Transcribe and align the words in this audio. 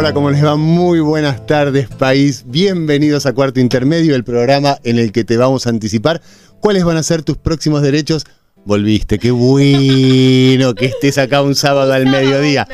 Hola, 0.00 0.14
¿cómo 0.14 0.30
les 0.30 0.42
va? 0.42 0.56
Muy 0.56 1.00
buenas 1.00 1.46
tardes, 1.46 1.86
país. 1.88 2.44
Bienvenidos 2.46 3.26
a 3.26 3.34
Cuarto 3.34 3.60
Intermedio, 3.60 4.16
el 4.16 4.24
programa 4.24 4.78
en 4.82 4.98
el 4.98 5.12
que 5.12 5.24
te 5.24 5.36
vamos 5.36 5.66
a 5.66 5.68
anticipar 5.68 6.22
cuáles 6.58 6.84
van 6.84 6.96
a 6.96 7.02
ser 7.02 7.22
tus 7.22 7.36
próximos 7.36 7.82
derechos. 7.82 8.24
Volviste, 8.64 9.18
qué 9.18 9.30
bueno 9.30 10.74
que 10.74 10.86
estés 10.86 11.18
acá 11.18 11.42
un 11.42 11.54
sábado 11.54 11.92
al 11.92 12.06
mediodía. 12.06 12.66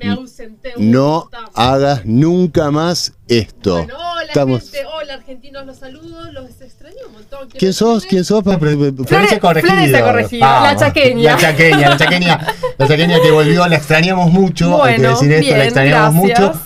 Me 0.00 0.10
ausenté. 0.10 0.72
un 0.76 0.90
No 0.90 1.30
hagas 1.54 2.02
nunca 2.04 2.70
más 2.70 3.14
esto. 3.28 3.78
Bueno, 3.78 3.94
hola, 3.96 4.22
Estamos- 4.26 4.62
gente, 4.62 4.78
hola, 4.86 5.14
argentinos, 5.14 5.66
los 5.66 5.78
saludos, 5.78 6.32
los 6.32 6.50
extraño 6.60 6.96
un 7.08 7.12
montón. 7.14 7.48
¿Quién 7.58 7.72
sos? 7.72 8.04
¿Quién 8.04 8.24
sos? 8.24 8.42
Florencia 8.44 8.92
Florencia 9.06 9.40
Corregido. 9.40 10.04
Corregido, 10.04 10.40
la 10.46 10.76
chaqueña. 10.76 11.32
La 11.32 11.38
chaqueña, 11.38 11.88
la 11.90 11.96
chaqueña. 11.96 12.46
La 12.76 12.88
chaqueña 12.88 13.20
que 13.20 13.30
volvió, 13.30 13.66
la 13.66 13.76
extrañamos 13.76 14.30
mucho. 14.30 14.82
hay 14.84 14.96
que 14.96 15.00
Bueno, 15.02 15.14
decir 15.20 15.32
esto, 15.32 15.56
la 15.56 15.64
extrañamos 15.64 16.26
gracias. 16.28 16.40
mucho. 16.54 16.60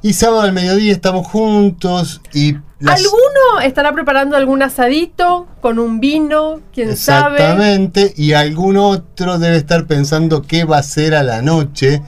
Y 0.00 0.12
sábado 0.14 0.42
al 0.42 0.52
mediodía 0.52 0.92
estamos 0.92 1.26
juntos 1.26 2.20
y 2.32 2.54
las- 2.78 3.02
¿Alguno 3.38 3.60
estará 3.60 3.92
preparando 3.92 4.36
algún 4.36 4.62
asadito 4.62 5.46
con 5.60 5.78
un 5.78 6.00
vino? 6.00 6.60
¿Quién 6.72 6.96
sabe? 6.96 7.36
Exactamente, 7.36 8.12
y 8.16 8.32
algún 8.32 8.76
otro 8.76 9.38
debe 9.38 9.56
estar 9.56 9.86
pensando 9.86 10.42
qué 10.42 10.64
va 10.64 10.76
a 10.76 10.80
hacer 10.80 11.14
a 11.14 11.22
la 11.22 11.42
noche. 11.42 12.02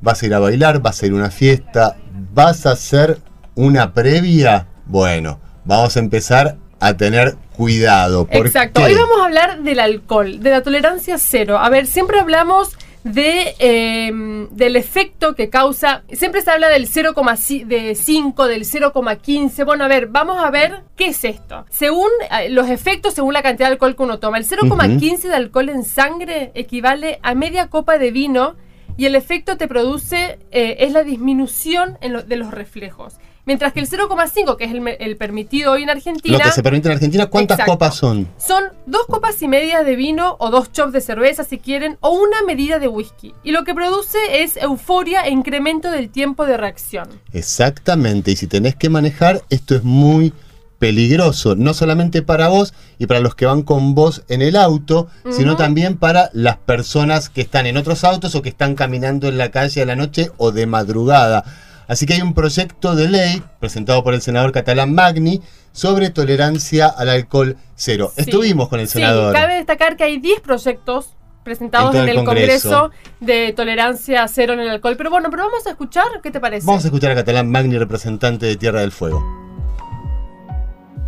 ¿Vas 0.00 0.22
a 0.22 0.26
ir 0.26 0.34
a 0.34 0.38
bailar? 0.38 0.80
¿Vas 0.80 1.02
a 1.02 1.06
ir 1.06 1.12
a 1.12 1.16
una 1.16 1.30
fiesta? 1.30 1.96
¿Vas 2.32 2.66
a 2.66 2.72
hacer 2.72 3.18
una 3.54 3.92
previa? 3.92 4.66
Bueno, 4.86 5.40
vamos 5.64 5.96
a 5.96 6.00
empezar 6.00 6.56
a 6.80 6.96
tener 6.96 7.36
cuidado. 7.56 8.26
¿Por 8.26 8.46
Exacto. 8.46 8.80
qué? 8.80 8.86
Hoy 8.86 8.94
vamos 8.94 9.20
a 9.20 9.24
hablar 9.26 9.62
del 9.62 9.80
alcohol, 9.80 10.40
de 10.40 10.50
la 10.50 10.62
tolerancia 10.62 11.18
cero. 11.18 11.58
A 11.58 11.68
ver, 11.68 11.86
siempre 11.86 12.18
hablamos 12.18 12.76
de 13.04 13.54
eh, 13.58 14.10
del 14.50 14.76
efecto 14.76 15.34
que 15.34 15.48
causa. 15.48 16.02
Siempre 16.12 16.42
se 16.42 16.50
habla 16.50 16.68
del 16.68 16.86
0,5, 16.86 18.46
del 18.46 18.64
0,15. 18.64 19.64
Bueno, 19.64 19.84
a 19.84 19.88
ver, 19.88 20.06
vamos 20.08 20.42
a 20.44 20.50
ver 20.50 20.82
qué 20.96 21.06
es 21.06 21.24
esto. 21.24 21.64
Según 21.70 22.08
eh, 22.30 22.50
los 22.50 22.68
efectos, 22.68 23.14
según 23.14 23.32
la 23.34 23.42
cantidad 23.42 23.68
de 23.68 23.72
alcohol 23.74 23.96
que 23.96 24.02
uno 24.02 24.18
toma, 24.18 24.38
el 24.38 24.44
0,15 24.46 25.28
de 25.28 25.34
alcohol 25.34 25.68
en 25.70 25.84
sangre 25.84 26.52
equivale 26.54 27.18
a 27.22 27.34
media 27.34 27.68
copa 27.68 27.98
de 27.98 28.10
vino 28.10 28.56
y 28.96 29.06
el 29.06 29.14
efecto 29.14 29.56
te 29.56 29.66
produce 29.68 30.38
eh, 30.50 30.76
es 30.80 30.92
la 30.92 31.02
disminución 31.04 31.96
en 32.00 32.12
lo- 32.12 32.22
de 32.22 32.36
los 32.36 32.50
reflejos. 32.50 33.14
Mientras 33.46 33.72
que 33.72 33.80
el 33.80 33.88
0,5, 33.88 34.56
que 34.56 34.64
es 34.64 34.72
el, 35.00 35.16
permitido 35.16 35.72
hoy 35.72 35.82
en 35.82 35.90
Argentina, 35.90 36.38
Lo 36.38 36.44
que 36.44 36.52
se 36.52 36.62
permite 36.62 36.88
en 36.88 36.92
Argentina, 36.92 37.26
¿cuántas 37.26 37.56
Exacto. 37.56 37.72
copas 37.72 37.96
son? 37.96 38.28
son 38.38 38.64
dos 38.86 39.06
copas 39.06 39.40
y 39.42 39.48
media 39.48 39.82
de 39.82 39.96
vino 39.96 40.36
o 40.38 40.50
dos 40.50 40.72
chops 40.72 40.92
de 40.92 41.00
cerveza 41.00 41.44
si 41.44 41.58
quieren 41.58 41.96
o 42.00 42.10
una 42.10 42.42
medida 42.42 42.78
de 42.78 42.88
whisky. 42.88 43.34
Y 43.42 43.52
lo 43.52 43.64
que 43.64 43.74
produce 43.74 44.18
es 44.42 44.56
euforia 44.56 45.22
e 45.22 45.30
incremento 45.30 45.90
del 45.90 46.10
tiempo 46.10 46.46
de 46.46 46.56
reacción. 46.56 47.08
Exactamente, 47.32 48.30
y 48.30 48.36
si 48.36 48.46
tenés 48.46 48.76
que 48.76 48.90
manejar, 48.90 49.42
esto 49.48 49.74
es 49.74 49.84
muy 49.84 50.32
peligroso, 50.80 51.56
no 51.56 51.74
solamente 51.74 52.22
para 52.22 52.48
vos 52.48 52.72
y 52.98 53.06
para 53.06 53.20
los 53.20 53.34
que 53.34 53.44
van 53.44 53.62
con 53.62 53.94
vos 53.94 54.22
en 54.28 54.40
el 54.40 54.56
auto, 54.56 55.08
sino 55.30 55.54
también 55.54 55.98
para 55.98 56.30
las 56.32 56.56
personas 56.56 57.28
que 57.28 57.42
están 57.42 57.66
en 57.66 57.76
otros 57.76 58.02
autos 58.02 58.34
o 58.34 58.42
que 58.42 58.48
están 58.48 58.74
caminando 58.74 59.28
en 59.28 59.36
la 59.36 59.50
calle 59.50 59.82
a 59.82 59.86
la 59.86 59.94
noche 59.94 60.30
o 60.38 60.52
de 60.52 60.66
madrugada. 60.66 61.44
Así 61.90 62.06
que 62.06 62.14
hay 62.14 62.22
un 62.22 62.34
proyecto 62.34 62.94
de 62.94 63.08
ley 63.08 63.42
presentado 63.58 64.04
por 64.04 64.14
el 64.14 64.22
senador 64.22 64.52
catalán 64.52 64.94
Magni 64.94 65.42
sobre 65.72 66.10
tolerancia 66.10 66.86
al 66.86 67.08
alcohol 67.08 67.56
cero. 67.74 68.12
Sí. 68.14 68.20
Estuvimos 68.20 68.68
con 68.68 68.78
el 68.78 68.86
senador. 68.86 69.34
Sí, 69.34 69.40
cabe 69.40 69.54
destacar 69.56 69.96
que 69.96 70.04
hay 70.04 70.20
10 70.20 70.38
proyectos 70.38 71.16
presentados 71.42 71.92
En 71.96 72.02
el 72.02 72.10
el 72.10 72.24
Congreso. 72.24 72.82
Congreso. 72.82 72.90
de 73.18 73.52
tolerancia 73.54 74.28
cero 74.28 74.52
en 74.52 74.60
el 74.60 74.68
alcohol. 74.68 74.94
Pero 74.96 75.10
bueno, 75.10 75.30
pero 75.32 75.46
vamos 75.46 75.66
a 75.66 75.70
escuchar, 75.70 76.04
¿qué 76.22 76.30
te 76.30 76.38
parece? 76.38 76.64
Vamos 76.64 76.84
a 76.84 76.86
escuchar 76.86 77.10
a 77.10 77.16
Catalán 77.16 77.50
Magni, 77.50 77.76
representante 77.76 78.46
de 78.46 78.54
Tierra 78.54 78.82
del 78.82 78.92
Fuego. 78.92 79.24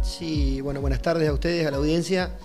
Sí, 0.01 0.61
bueno, 0.63 0.81
buenas 0.81 1.01
tardes 1.01 1.29
a 1.29 1.33
ustedes, 1.33 1.65
a 1.65 1.71
la 1.71 1.77
audiencia. 1.77 2.37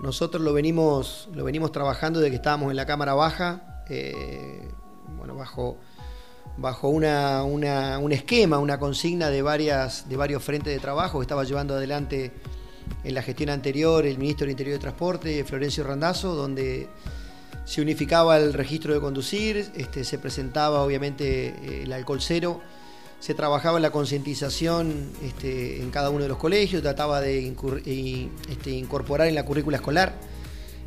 Nosotros 0.00 0.42
lo 0.42 0.52
venimos, 0.52 1.28
lo 1.34 1.44
venimos 1.44 1.70
trabajando 1.70 2.18
desde 2.18 2.30
que 2.30 2.36
estábamos 2.36 2.72
en 2.72 2.76
la 2.76 2.86
Cámara 2.86 3.14
Baja, 3.14 3.84
eh, 3.88 4.68
bueno, 5.16 5.36
bajo, 5.36 5.78
bajo 6.60 6.90
una, 6.90 7.42
un 7.42 8.12
esquema, 8.12 8.58
una 8.58 8.78
consigna 8.78 9.30
de, 9.30 9.40
varias, 9.40 10.08
de 10.08 10.16
varios 10.16 10.42
frentes 10.42 10.74
de 10.74 10.78
trabajo 10.78 11.18
que 11.18 11.22
estaba 11.22 11.44
llevando 11.44 11.74
adelante 11.74 12.32
en 13.02 13.14
la 13.14 13.22
gestión 13.22 13.48
anterior 13.48 14.04
el 14.04 14.18
ministro 14.18 14.44
del 14.44 14.50
Interior 14.50 14.76
y 14.76 14.80
Transporte, 14.80 15.44
Florencio 15.44 15.84
Randazzo, 15.84 16.34
donde 16.34 16.88
se 17.64 17.80
unificaba 17.80 18.36
el 18.36 18.52
registro 18.52 18.92
de 18.92 19.00
conducir, 19.00 19.70
este, 19.74 20.04
se 20.04 20.18
presentaba 20.18 20.82
obviamente 20.82 21.48
eh, 21.48 21.82
el 21.84 21.92
alcohol 21.94 22.20
cero, 22.20 22.60
se 23.20 23.34
trabajaba 23.34 23.78
en 23.78 23.82
la 23.82 23.90
concientización 23.90 25.12
este, 25.22 25.80
en 25.80 25.90
cada 25.90 26.10
uno 26.10 26.22
de 26.22 26.28
los 26.28 26.38
colegios, 26.38 26.82
trataba 26.82 27.20
de 27.22 27.54
este, 28.48 28.70
incorporar 28.70 29.28
en 29.28 29.34
la 29.34 29.44
currícula 29.44 29.76
escolar. 29.76 30.14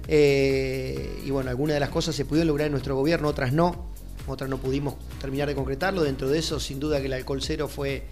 Eh, 0.07 1.21
y 1.25 1.31
bueno, 1.31 1.49
algunas 1.49 1.75
de 1.75 1.79
las 1.79 1.89
cosas 1.89 2.15
se 2.15 2.25
pudieron 2.25 2.47
lograr 2.47 2.67
en 2.67 2.73
nuestro 2.73 2.95
gobierno, 2.95 3.27
otras 3.27 3.53
no. 3.53 3.92
Otras 4.27 4.49
no 4.49 4.57
pudimos 4.57 4.95
terminar 5.19 5.47
de 5.47 5.55
concretarlo. 5.55 6.03
Dentro 6.03 6.29
de 6.29 6.39
eso, 6.39 6.59
sin 6.59 6.79
duda 6.79 6.99
que 6.99 7.07
el 7.07 7.13
alcohol 7.13 7.41
cero 7.41 7.67
fue, 7.67 8.05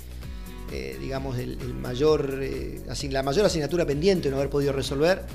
eh, 0.72 0.97
digamos, 0.99 1.38
el, 1.38 1.57
mayor, 1.73 2.39
eh, 2.41 2.81
la 3.09 3.23
mayor 3.23 3.45
asignatura 3.45 3.85
pendiente 3.85 4.27
de 4.27 4.31
no 4.31 4.38
haber 4.38 4.50
podido 4.50 4.73
resolver. 4.73 5.25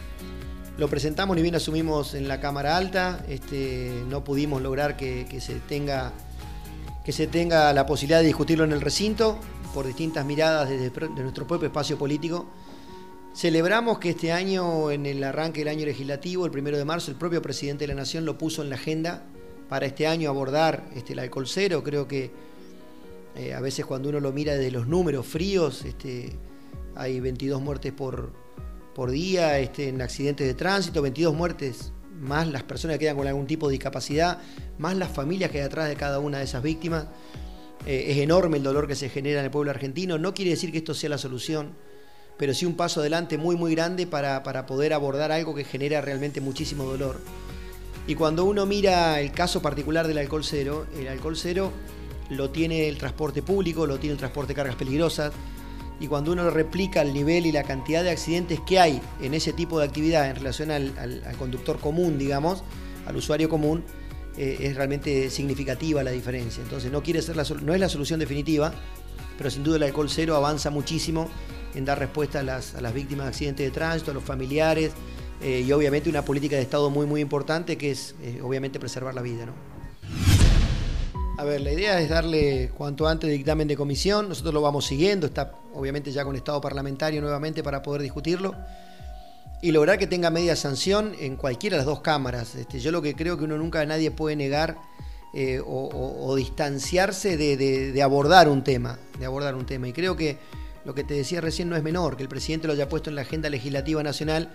Lo 0.77 0.89
presentamos, 0.89 1.35
ni 1.35 1.43
bien 1.43 1.55
asumimos 1.55 2.15
en 2.15 2.29
la 2.29 2.39
Cámara 2.39 2.77
Alta, 2.77 3.25
este, 3.31 4.03
no 4.11 4.23
pudimos 4.23 4.61
lograr 4.61 4.99
que, 4.99 5.27
se 5.41 5.55
tenga 5.55 6.13
que 7.03 7.13
se 7.13 7.29
tenga 7.29 7.73
la 7.73 7.87
posibilidad 7.87 8.19
de 8.19 8.27
discutirlo 8.27 8.65
en 8.65 8.73
el 8.73 8.81
recinto 8.81 9.39
por 9.73 9.87
distintas 9.87 10.27
miradas 10.27 10.69
desde 10.69 10.91
de 10.91 11.23
nuestro 11.23 11.47
propio 11.47 11.69
espacio 11.69 11.97
político. 11.97 12.47
Celebramos 13.35 13.99
que 13.99 14.11
este 14.11 14.33
año, 14.33 14.91
en 14.91 15.07
el 15.07 15.23
arranque 15.23 15.61
del 15.61 15.69
año 15.69 15.87
legislativo, 15.87 16.45
el 16.45 16.51
primero 16.51 16.77
de 16.77 16.85
marzo, 16.85 17.11
el 17.11 17.17
propio 17.17 17.41
presidente 17.41 17.85
de 17.85 17.89
la 17.89 17.95
Nación 17.95 18.25
lo 18.27 18.37
puso 18.37 18.63
en 18.63 18.69
la 18.69 18.77
agenda 18.77 19.23
para 19.69 19.87
este 19.87 20.07
año 20.07 20.31
abordar 20.31 20.85
este, 20.95 21.13
el 21.13 21.21
alcohol 21.21 21.47
cero. 21.47 21.83
Creo 21.83 22.07
que 22.07 22.31
eh, 23.37 23.55
a 23.55 23.61
veces 23.61 23.85
cuando 23.85 24.09
uno 24.09 24.21
lo 24.21 24.33
mira 24.33 24.55
desde 24.55 24.71
los 24.71 24.87
números 24.87 25.27
fríos, 25.27 25.85
este, 25.85 26.33
hay 26.95 27.21
22 27.21 27.61
muertes 27.61 27.93
por, 27.93 28.33
por 28.95 29.11
día 29.11 29.59
este, 29.59 29.89
en 29.89 30.01
accidentes 30.01 30.47
de 30.47 30.55
tránsito, 30.55 31.03
22 31.03 31.35
muertes 31.35 31.93
más 32.21 32.49
las 32.49 32.63
personas 32.63 32.97
que 32.97 33.05
quedan 33.05 33.17
con 33.17 33.27
algún 33.27 33.47
tipo 33.47 33.69
de 33.69 33.73
discapacidad, 33.73 34.39
más 34.79 34.97
las 34.97 35.11
familias 35.11 35.51
que 35.51 35.59
hay 35.59 35.67
atrás 35.67 35.89
de 35.89 35.97
cada 35.97 36.19
una 36.19 36.39
de 36.39 36.45
esas 36.45 36.63
víctimas. 36.63 37.07
Eh, 37.87 38.07
es 38.09 38.19
enorme 38.19 38.57
el 38.57 38.63
dolor 38.63 38.89
que 38.89 38.97
se 38.97 39.09
genera 39.09 39.41
en 39.41 39.45
el 39.45 39.51
pueblo 39.51 39.71
argentino. 39.71 40.19
No 40.19 40.35
quiere 40.35 40.53
decir 40.53 40.73
que 40.73 40.79
esto 40.79 40.95
sea 40.95 41.11
la 41.11 41.19
solución, 41.19 41.75
pero 42.39 42.55
sí 42.55 42.67
un 42.67 42.75
paso 42.75 43.01
adelante 43.01 43.39
muy, 43.39 43.57
muy 43.57 43.75
grande 43.75 44.07
para, 44.07 44.43
para 44.43 44.67
poder 44.67 44.93
abordar 44.93 45.31
algo 45.31 45.55
que 45.55 45.65
genera 45.65 46.01
realmente 46.01 46.41
muchísimo 46.41 46.85
dolor. 46.85 47.21
Y 48.07 48.15
cuando 48.15 48.45
uno 48.45 48.67
mira 48.67 49.21
el 49.21 49.33
caso 49.33 49.61
particular 49.61 50.07
del 50.07 50.19
alcohol 50.19 50.45
cero, 50.45 50.87
el 50.99 51.09
alcohol 51.09 51.37
cero 51.37 51.73
lo 52.31 52.51
tiene 52.51 52.89
el 52.89 52.99
transporte 52.99 53.43
público, 53.43 53.87
lo 53.87 53.99
tiene 53.99 54.13
el 54.13 54.19
transporte 54.19 54.49
de 54.49 54.55
cargas 54.55 54.77
peligrosas, 54.77 55.33
y 55.99 56.09
cuando 56.09 56.33
uno 56.33 56.51
replica 56.51 57.03
el 57.03 57.15
nivel 57.15 57.47
y 57.47 57.53
la 57.53 57.63
cantidad 57.63 58.03
de 58.03 58.11
accidentes 58.11 58.61
que 58.67 58.79
hay 58.79 59.01
en 59.21 59.35
ese 59.35 59.53
tipo 59.53 59.79
de 59.79 59.87
actividad 59.87 60.29
en 60.29 60.37
relación 60.37 60.71
al, 60.71 60.93
conductor 61.39 61.81
común, 61.81 62.19
digamos, 62.19 62.63
al 63.07 63.17
usuario 63.17 63.49
común, 63.49 63.83
eh, 64.37 64.59
es 64.61 64.77
realmente 64.77 65.31
significativa 65.31 66.03
la 66.03 66.11
diferencia. 66.11 66.63
Entonces 66.63 66.93
no, 66.93 67.03
quiere 67.03 67.23
ser 67.23 67.37
la, 67.37 67.45
no 67.63 67.73
es 67.73 67.81
la 67.81 67.89
solución 67.89 68.21
definitiva, 68.21 68.73
pero 69.39 69.51
sin 69.51 69.65
duda 69.65 69.79
el 69.79 69.85
alcohol 69.85 70.11
cero 70.11 70.37
avanza 70.37 70.71
muchísimo 70.71 71.31
en 71.75 71.85
dar 71.87 71.99
respuesta 71.99 72.41
a 72.41 72.43
las, 72.43 72.75
a 72.75 72.81
las 72.83 72.93
víctimas 72.93 73.27
de 73.27 73.31
accidentes 73.31 73.67
de 73.67 73.73
tránsito, 73.73 74.11
a 74.11 74.15
los 74.15 74.25
familiares, 74.25 74.93
eh, 75.43 75.65
y 75.67 75.73
obviamente 75.73 76.09
una 76.09 76.25
política 76.25 76.57
de 76.57 76.63
Estado 76.63 76.91
muy 76.91 77.07
muy 77.07 77.21
importante 77.21 77.77
que 77.77 77.91
es 77.91 78.15
eh, 78.23 78.41
obviamente 78.43 78.79
preservar 78.79 79.15
la 79.15 79.23
vida. 79.23 79.47
¿no? 79.47 79.53
A 81.39 81.45
ver, 81.45 81.61
la 81.61 81.73
idea 81.73 82.01
es 82.01 82.09
darle 82.09 82.71
cuanto 82.77 83.07
antes 83.07 83.31
dictamen 83.31 83.69
de 83.69 83.77
comisión, 83.77 84.29
nosotros 84.29 84.55
lo 84.55 84.63
vamos 84.63 84.87
siguiendo, 84.87 85.27
está 85.27 85.53
obviamente 85.75 86.11
ya 86.11 86.25
con 86.25 86.35
estado 86.35 86.61
parlamentario 86.61 87.21
nuevamente 87.21 87.63
para 87.63 87.83
poder 87.83 88.01
discutirlo 88.01 88.55
y 89.61 89.71
lograr 89.73 89.99
que 89.99 90.07
tenga 90.07 90.31
media 90.31 90.57
sanción 90.57 91.15
en 91.19 91.37
cualquiera 91.37 91.75
de 91.75 91.79
las 91.79 91.87
dos 91.87 92.01
cámaras. 92.01 92.55
Este, 92.55 92.81
yo 92.81 92.91
lo 92.91 93.03
que 93.03 93.15
creo 93.15 93.37
que 93.37 93.45
uno 93.45 93.59
nunca 93.59 93.85
nadie 93.85 94.11
puede 94.11 94.37
negar 94.37 94.79
eh, 95.35 95.61
o, 95.65 96.35
distanciarse 96.37 97.37
de 97.37 98.03
abordar 98.03 98.49
un 98.49 98.65
tema, 98.65 98.99
de 99.19 99.27
abordar 99.27 99.55
un 99.55 99.67
tema. 99.67 99.89
Y 99.89 99.93
creo 99.93 100.17
que 100.17 100.39
lo 100.87 100.95
que 100.95 101.05
te 101.05 101.15
decía 101.15 101.41
recién 101.41 101.69
no 101.69 101.77
es 101.77 101.83
menor, 101.83 102.17
que 102.17 102.23
el 102.23 102.29
presidente 102.29 102.69
lo 102.69 102.73
haya 102.73 102.89
puesto 102.89 103.11
en 103.11 103.17
la 103.17 103.23
agenda 103.23 103.51
legislativa 103.51 104.03
nacional 104.03 104.51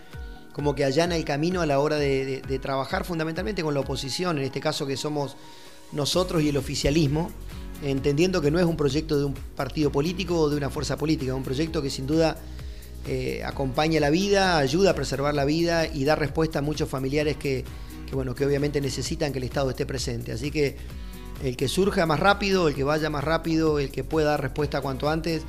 como 0.53 0.75
que 0.75 0.83
allana 0.83 1.15
el 1.15 1.25
camino 1.25 1.61
a 1.61 1.65
la 1.65 1.79
hora 1.79 1.95
de, 1.97 2.59
trabajar 2.61 3.05
fundamentalmente 3.05 3.63
con 3.63 3.73
la 3.73 3.79
oposición, 3.79 4.37
en 4.37 4.43
este 4.43 4.59
caso 4.59 4.85
que 4.85 4.97
somos 4.97 5.35
nosotros 5.91 6.41
y 6.43 6.49
el 6.49 6.57
oficialismo, 6.57 7.31
entendiendo 7.83 8.41
que 8.41 8.51
no 8.51 8.59
es 8.59 8.65
un 8.65 8.77
proyecto 8.77 9.17
de 9.17 9.25
un 9.25 9.33
partido 9.33 9.91
político 9.91 10.39
o 10.39 10.49
de 10.49 10.57
una 10.57 10.69
fuerza 10.69 10.97
política, 10.97 11.31
es 11.31 11.37
un 11.37 11.43
proyecto 11.43 11.81
que 11.81 11.89
sin 11.89 12.05
duda 12.05 12.37
eh, 13.07 13.41
acompaña 13.43 13.99
la 13.99 14.09
vida, 14.09 14.57
ayuda 14.57 14.91
a 14.91 14.95
preservar 14.95 15.33
la 15.33 15.45
vida 15.45 15.87
y 15.87 16.03
da 16.05 16.15
respuesta 16.15 16.59
a 16.59 16.61
muchos 16.61 16.87
familiares 16.87 17.37
que, 17.37 17.65
bueno, 18.13 18.35
que 18.35 18.45
obviamente 18.45 18.79
necesitan 18.81 19.31
que 19.31 19.39
el 19.39 19.45
Estado 19.45 19.69
esté 19.71 19.85
presente. 19.85 20.31
Así 20.31 20.51
que 20.51 20.75
el 21.43 21.57
que 21.57 21.67
surja 21.67 22.05
más 22.05 22.19
rápido, 22.19 22.67
el 22.67 22.75
que 22.75 22.83
vaya 22.83 23.09
más 23.09 23.23
rápido, 23.23 23.79
el 23.79 23.89
que 23.89 24.03
pueda 24.03 24.31
dar 24.31 24.41
respuesta 24.41 24.81
cuanto 24.81 25.09
antes, 25.09 25.41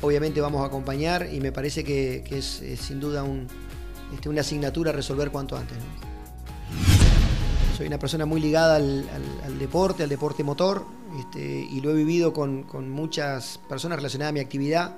obviamente 0.00 0.40
vamos 0.40 0.62
a 0.62 0.66
acompañar 0.66 1.28
y 1.32 1.40
me 1.40 1.52
parece 1.52 1.84
que, 1.84 2.24
es, 2.30 2.62
sin 2.80 2.98
duda 2.98 3.22
este, 4.14 4.28
una 4.28 4.40
asignatura 4.40 4.90
a 4.90 4.92
resolver 4.94 5.30
cuanto 5.30 5.56
antes. 5.56 5.76
Soy 7.76 7.86
una 7.86 7.98
persona 7.98 8.24
muy 8.24 8.40
ligada 8.40 8.76
al, 8.76 9.58
deporte, 9.58 10.02
al 10.02 10.08
deporte 10.08 10.42
motor, 10.42 10.86
este, 11.18 11.68
y 11.70 11.80
lo 11.80 11.90
he 11.90 11.94
vivido 11.94 12.32
con, 12.32 12.90
muchas 12.90 13.60
personas 13.68 13.96
relacionadas 13.96 14.30
a 14.30 14.32
mi 14.32 14.40
actividad. 14.40 14.96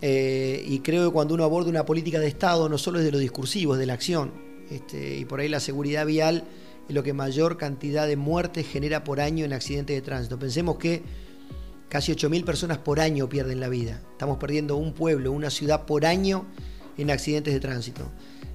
Eh, 0.00 0.64
y 0.66 0.80
creo 0.80 1.06
que 1.06 1.12
cuando 1.12 1.34
uno 1.34 1.44
aborda 1.44 1.70
una 1.70 1.86
política 1.86 2.18
de 2.18 2.26
Estado, 2.26 2.68
no 2.68 2.76
solo 2.76 2.98
es 2.98 3.04
de 3.04 3.12
lo 3.12 3.18
discursivo, 3.18 3.74
es 3.74 3.78
de 3.78 3.86
la 3.86 3.94
acción. 3.94 4.32
Este, 4.70 5.16
y 5.16 5.24
por 5.24 5.40
ahí 5.40 5.48
la 5.48 5.60
seguridad 5.60 6.06
vial 6.06 6.44
es 6.88 6.94
lo 6.94 7.02
que 7.02 7.12
mayor 7.12 7.56
cantidad 7.56 8.06
de 8.06 8.16
muertes 8.16 8.66
genera 8.66 9.04
por 9.04 9.20
año 9.20 9.44
en 9.44 9.52
accidentes 9.52 9.94
de 9.94 10.02
tránsito. 10.02 10.38
Pensemos 10.38 10.76
que 10.76 11.02
casi 11.88 12.12
8.000 12.12 12.44
personas 12.44 12.78
por 12.78 12.98
año 12.98 13.28
pierden 13.28 13.60
la 13.60 13.68
vida. 13.68 14.02
Estamos 14.10 14.38
perdiendo 14.38 14.76
un 14.76 14.92
pueblo, 14.92 15.30
una 15.30 15.50
ciudad 15.50 15.86
por 15.86 16.04
año 16.04 16.46
en 16.98 17.10
accidentes 17.10 17.54
de 17.54 17.60
tránsito. 17.60 18.10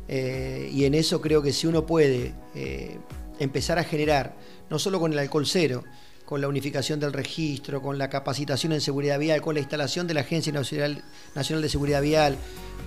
Eh, 0.08 0.70
y 0.74 0.86
en 0.86 0.96
eso 0.96 1.22
creo 1.22 1.42
que 1.42 1.54
si 1.54 1.68
uno 1.68 1.86
puede 1.86 2.34
eh, 2.56 2.98
empezar 3.40 3.78
a 3.78 3.84
generar, 3.84 4.36
no 4.70 4.80
solo 4.80 5.00
con 5.00 5.14
el 5.14 5.20
alcohol 5.20 5.46
cero, 5.46 5.84
con 6.26 6.42
la 6.42 6.48
unificación 6.48 7.00
del 7.00 7.14
registro, 7.14 7.82
con 7.82 7.98
la 7.98 8.10
capacitación 8.10 8.72
en 8.72 8.82
seguridad 8.82 9.18
vial, 9.18 9.42
con 9.42 9.56
la 9.56 9.62
instalación 9.62 10.06
de 10.06 10.14
la 10.14 10.22
Agencia 10.22 10.54
Nacional, 10.54 11.02
de 11.34 11.70
Seguridad 11.70 12.04
Vial, 12.04 12.38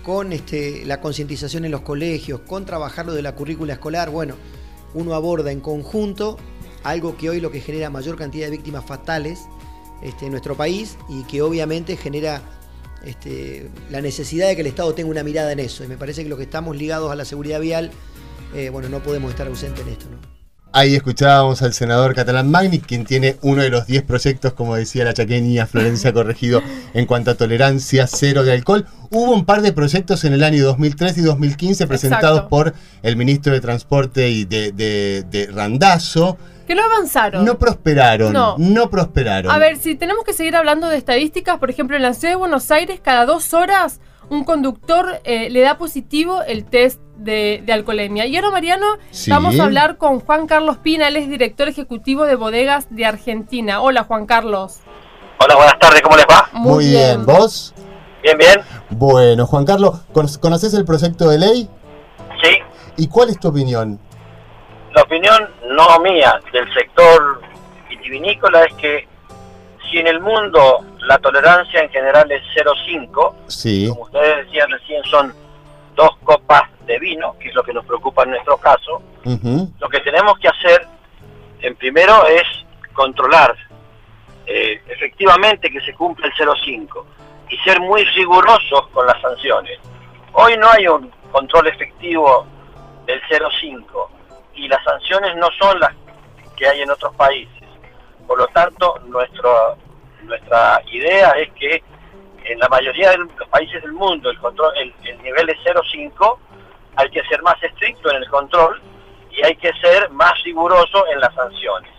con 0.04 0.32
este, 0.32 0.84
la 0.86 1.00
concientización 1.00 1.64
en 1.64 1.72
los 1.72 1.80
colegios, 1.80 2.40
con 2.42 2.64
trabajar 2.64 3.06
lo 3.06 3.14
de 3.14 3.22
la 3.22 3.34
currícula 3.34 3.72
escolar, 3.72 4.10
bueno, 4.10 4.36
uno 4.94 5.14
aborda 5.14 5.50
en 5.50 5.60
conjunto 5.60 6.38
algo 6.84 7.16
que 7.16 7.30
hoy 7.30 7.40
lo 7.40 7.50
que 7.50 7.60
genera 7.60 7.90
mayor 7.90 8.16
cantidad 8.16 8.46
de 8.46 8.52
víctimas 8.52 8.84
fatales 8.84 9.40
este, 10.02 10.26
en 10.26 10.32
nuestro 10.32 10.56
país 10.56 10.96
y 11.08 11.24
que 11.24 11.42
obviamente 11.42 11.96
genera 11.96 12.42
este, 13.04 13.68
la 13.90 14.00
necesidad 14.00 14.48
de 14.48 14.54
que 14.54 14.62
el 14.62 14.66
Estado 14.68 14.94
tenga 14.94 15.10
una 15.10 15.22
mirada 15.22 15.52
en 15.52 15.60
eso. 15.60 15.84
Y 15.84 15.88
me 15.88 15.96
parece 15.96 16.22
que 16.22 16.28
los 16.28 16.38
que 16.38 16.44
estamos 16.44 16.76
ligados 16.76 17.10
a 17.10 17.16
la 17.16 17.24
seguridad 17.24 17.60
vial, 17.60 17.90
eh, 18.54 18.68
bueno, 18.70 18.88
no 18.88 19.02
podemos 19.02 19.30
estar 19.30 19.46
ausentes 19.46 19.84
en 19.86 19.92
esto. 19.92 20.06
Ahí 20.74 20.94
escuchábamos 20.94 21.60
al 21.60 21.74
senador 21.74 22.14
catalán 22.14 22.50
Magni, 22.50 22.78
quien 22.80 23.04
tiene 23.04 23.36
uno 23.42 23.60
de 23.60 23.68
los 23.68 23.86
10 23.86 24.04
proyectos, 24.04 24.54
como 24.54 24.74
decía 24.74 25.04
la 25.04 25.12
chaqueña 25.12 25.66
Florencia 25.66 26.12
Corregido, 26.14 26.62
en 26.94 27.04
cuanto 27.04 27.30
a 27.30 27.34
tolerancia 27.34 28.06
cero 28.06 28.42
de 28.42 28.52
alcohol. 28.52 28.86
Hubo 29.10 29.32
un 29.32 29.44
par 29.44 29.60
de 29.60 29.74
proyectos 29.74 30.24
en 30.24 30.32
el 30.32 30.42
año 30.42 30.64
2003 30.64 31.18
y 31.18 31.20
2015 31.20 31.86
presentados 31.86 32.44
por 32.48 32.72
el 33.02 33.16
ministro 33.16 33.52
de 33.52 33.60
Transporte 33.60 34.30
y 34.30 34.46
de, 34.46 34.72
de, 34.72 35.24
de 35.30 35.46
Randazo. 35.52 36.38
Que 36.66 36.74
no 36.74 36.82
avanzaron. 36.82 37.44
No 37.44 37.58
prosperaron. 37.58 38.32
No. 38.32 38.56
no. 38.56 38.88
prosperaron. 38.88 39.52
A 39.52 39.58
ver, 39.58 39.76
si 39.76 39.94
tenemos 39.94 40.24
que 40.24 40.32
seguir 40.32 40.56
hablando 40.56 40.88
de 40.88 40.96
estadísticas, 40.96 41.58
por 41.58 41.68
ejemplo, 41.68 41.96
en 41.96 42.02
la 42.02 42.14
ciudad 42.14 42.32
de 42.32 42.36
Buenos 42.36 42.70
Aires, 42.70 42.98
cada 43.02 43.26
dos 43.26 43.52
horas 43.52 44.00
un 44.28 44.44
conductor 44.44 45.20
eh, 45.24 45.50
le 45.50 45.60
da 45.60 45.78
positivo 45.78 46.42
el 46.42 46.64
test 46.64 47.00
de, 47.16 47.64
alcoholemia. 47.72 48.26
Y 48.26 48.36
ahora, 48.36 48.50
Mariano, 48.50 48.86
vamos 49.28 49.58
a 49.58 49.64
hablar 49.64 49.96
con 49.96 50.20
Juan 50.20 50.46
Carlos 50.46 50.78
Pina, 50.78 51.08
él 51.08 51.16
es 51.16 51.28
director 51.28 51.68
ejecutivo 51.68 52.24
de 52.24 52.36
Bodegas 52.36 52.86
de 52.90 53.04
Argentina. 53.04 53.80
Hola, 53.80 54.04
Juan 54.04 54.26
Carlos. 54.26 54.80
Hola, 55.38 55.56
buenas 55.56 55.78
tardes, 55.78 56.02
¿cómo 56.02 56.16
les 56.16 56.26
va? 56.26 56.48
Muy, 56.52 56.86
bien. 56.86 57.26
¿vos? 57.26 57.74
Bien, 58.22 58.38
bien. 58.38 58.60
Bueno, 58.90 59.46
Juan 59.46 59.64
Carlos, 59.64 60.02
¿conoces 60.40 60.74
el 60.74 60.84
proyecto 60.84 61.28
de 61.28 61.38
ley? 61.38 61.68
Sí. 62.42 62.58
¿Y 62.96 63.08
cuál 63.08 63.30
es 63.30 63.40
tu 63.40 63.48
opinión? 63.48 63.98
La 64.94 65.02
opinión 65.02 65.48
no 65.70 65.98
mía, 66.00 66.38
del 66.52 66.72
sector 66.74 67.40
vitivinícola 67.88 68.64
es 68.64 68.74
que 68.74 69.08
si 69.90 69.98
en 69.98 70.06
el 70.06 70.20
mundo 70.20 70.84
la 71.02 71.18
tolerancia 71.18 71.82
en 71.82 71.90
general 71.90 72.30
es 72.30 72.42
0,5, 72.54 73.34
sí. 73.48 73.88
como 73.88 74.02
ustedes 74.02 74.46
decían 74.46 74.70
recién 74.70 75.02
son 75.04 75.34
dos 75.94 76.10
copas 76.24 76.62
de 76.86 76.98
vino, 76.98 77.36
que 77.38 77.48
es 77.48 77.54
lo 77.54 77.62
que 77.62 77.72
nos 77.72 77.84
preocupa 77.84 78.22
en 78.24 78.30
nuestro 78.30 78.56
caso, 78.56 79.02
lo 79.24 79.88
que 79.88 80.00
tenemos 80.00 80.38
que 80.38 80.48
hacer 80.48 80.86
en 81.60 81.76
primero 81.76 82.26
es 82.26 82.42
controlar 82.92 83.54
eh, 84.46 84.80
efectivamente 84.88 85.70
que 85.70 85.80
se 85.80 85.94
cumpla 85.94 86.26
el 86.26 86.32
0,5 86.32 87.04
y 87.50 87.56
ser 87.58 87.80
muy 87.80 88.04
rigurosos 88.04 88.88
con 88.88 89.06
las 89.06 89.20
sanciones. 89.20 89.78
Hoy 90.32 90.56
no 90.56 90.68
hay 90.70 90.88
un 90.88 91.10
control 91.30 91.68
efectivo 91.68 92.46
del 93.06 93.20
0,5 93.22 94.08
y 94.54 94.68
las 94.68 94.82
sanciones 94.84 95.36
no 95.36 95.48
son 95.58 95.78
las 95.78 95.92
que 96.56 96.66
hay 96.66 96.80
en 96.80 96.90
otros 96.90 97.14
países. 97.14 97.62
Por 98.26 98.38
lo 98.38 98.46
tanto, 98.48 98.98
nuestro, 99.06 99.76
nuestra 100.24 100.82
idea 100.86 101.30
es 101.32 101.50
que 101.52 101.82
en 102.44 102.58
la 102.58 102.68
mayoría 102.68 103.10
de 103.10 103.18
los 103.18 103.48
países 103.50 103.82
del 103.82 103.92
mundo 103.92 104.30
el 104.30 104.38
control 104.38 104.72
el, 104.76 105.22
nivel 105.22 105.48
es 105.48 105.56
0,5, 105.64 106.38
hay 106.96 107.10
que 107.10 107.22
ser 107.24 107.42
más 107.42 107.62
estricto 107.62 108.10
en 108.10 108.16
el 108.16 108.28
control 108.28 108.80
y 109.30 109.44
hay 109.44 109.56
que 109.56 109.72
ser 109.74 110.10
más 110.10 110.34
riguroso 110.44 111.06
en 111.08 111.20
las 111.20 111.34
sanciones. 111.34 111.90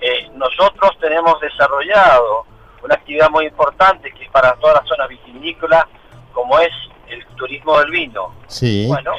Eh, 0.00 0.30
nosotros 0.34 0.90
tenemos 1.00 1.40
desarrollado 1.40 2.46
una 2.82 2.94
actividad 2.94 3.30
muy 3.30 3.46
importante 3.46 4.12
que 4.12 4.24
es 4.24 4.30
para 4.30 4.54
toda 4.56 4.74
la 4.74 4.84
zona 4.84 5.06
vitivinícola, 5.06 5.88
como 6.32 6.58
es 6.58 6.72
el 7.08 7.24
turismo 7.36 7.78
del 7.80 7.90
vino. 7.90 8.34
Sí. 8.46 8.86
Bueno, 8.86 9.12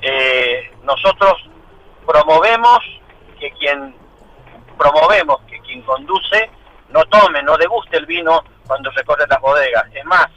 eh, 0.00 0.70
nosotros 0.82 1.34
promovemos 2.06 2.78
que 3.38 3.50
quien 3.52 3.94
promovemos 4.78 5.40
que 5.42 5.60
quien 5.60 5.82
conduce 5.82 6.50
no 6.92 7.04
tome, 7.06 7.42
no 7.42 7.56
deguste 7.56 7.96
el 7.96 8.06
vino 8.06 8.42
cuando 8.66 8.90
recorre 8.90 9.26
las 9.28 9.40
bodegas. 9.40 9.84
Es 9.92 10.04
más, 10.04 10.28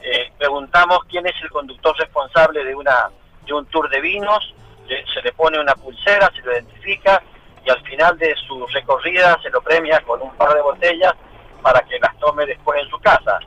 eh, 0.00 0.30
preguntamos 0.36 1.00
quién 1.08 1.26
es 1.26 1.34
el 1.42 1.50
conductor 1.50 1.96
responsable 1.98 2.64
de 2.64 2.74
una 2.74 3.10
de 3.46 3.52
un 3.52 3.66
tour 3.66 3.88
de 3.90 4.00
vinos, 4.00 4.54
se 4.86 5.22
le 5.22 5.32
pone 5.32 5.58
una 5.58 5.74
pulsera, 5.74 6.30
se 6.34 6.42
lo 6.42 6.52
identifica 6.52 7.22
y 7.64 7.70
al 7.70 7.80
final 7.82 8.18
de 8.18 8.34
su 8.46 8.66
recorrida 8.66 9.38
se 9.42 9.50
lo 9.50 9.60
premia 9.62 10.00
con 10.00 10.20
un 10.22 10.34
par 10.36 10.54
de 10.54 10.62
botellas 10.62 11.14
para 11.62 11.80
que 11.82 11.98
las 11.98 12.16
tome 12.18 12.44
después 12.46 12.82
en 12.82 12.88
su 12.90 12.98
casa. 12.98 13.38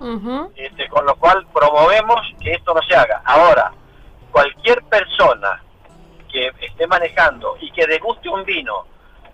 este, 0.55 0.87
con 0.89 1.05
lo 1.05 1.15
cual 1.15 1.45
promovemos 1.53 2.19
que 2.41 2.53
esto 2.53 2.73
no 2.73 2.81
se 2.81 2.95
haga. 2.95 3.21
Ahora, 3.25 3.71
cualquier 4.31 4.83
persona 4.83 5.61
que 6.31 6.51
esté 6.61 6.87
manejando 6.87 7.57
y 7.61 7.71
que 7.71 7.85
deguste 7.85 8.29
un 8.29 8.43
vino, 8.43 8.85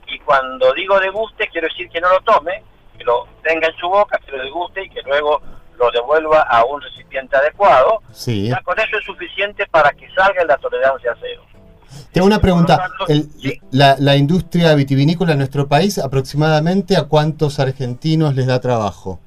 y 0.08 0.20
cuando 0.20 0.74
digo 0.74 1.00
deguste 1.00 1.48
quiero 1.48 1.68
decir 1.68 1.90
que 1.90 2.02
no 2.02 2.10
lo 2.10 2.20
tome, 2.22 2.64
que 3.04 3.06
lo 3.06 3.28
tenga 3.44 3.68
en 3.68 3.76
su 3.76 3.88
boca, 3.88 4.20
que 4.26 4.32
lo 4.32 4.44
deguste 4.44 4.84
y 4.84 4.90
que 4.90 5.02
luego 5.04 5.42
lo 5.78 5.92
devuelva 5.92 6.42
a 6.42 6.64
un 6.66 6.82
recipiente 6.82 7.36
adecuado, 7.36 8.02
sí. 8.12 8.48
ya 8.48 8.62
con 8.62 8.80
eso 8.80 8.98
es 8.98 9.06
suficiente 9.06 9.66
para 9.68 9.92
que 9.92 10.08
salga 10.14 10.44
la 10.46 10.58
tolerancia 10.58 11.16
cero. 11.20 11.42
Tengo 12.12 12.28
una 12.28 12.40
pregunta. 12.40 12.90
la, 13.72 13.96
la, 14.00 14.16
industria 14.16 14.74
vitivinícola 14.76 15.34
en 15.34 15.40
nuestro 15.40 15.68
país, 15.68 15.98
aproximadamente 15.98 16.96
a 16.96 17.04
cuántos 17.04 17.60
argentinos 17.60 18.36
les 18.36 18.48
da 18.48 18.60
trabajo? 18.60 19.20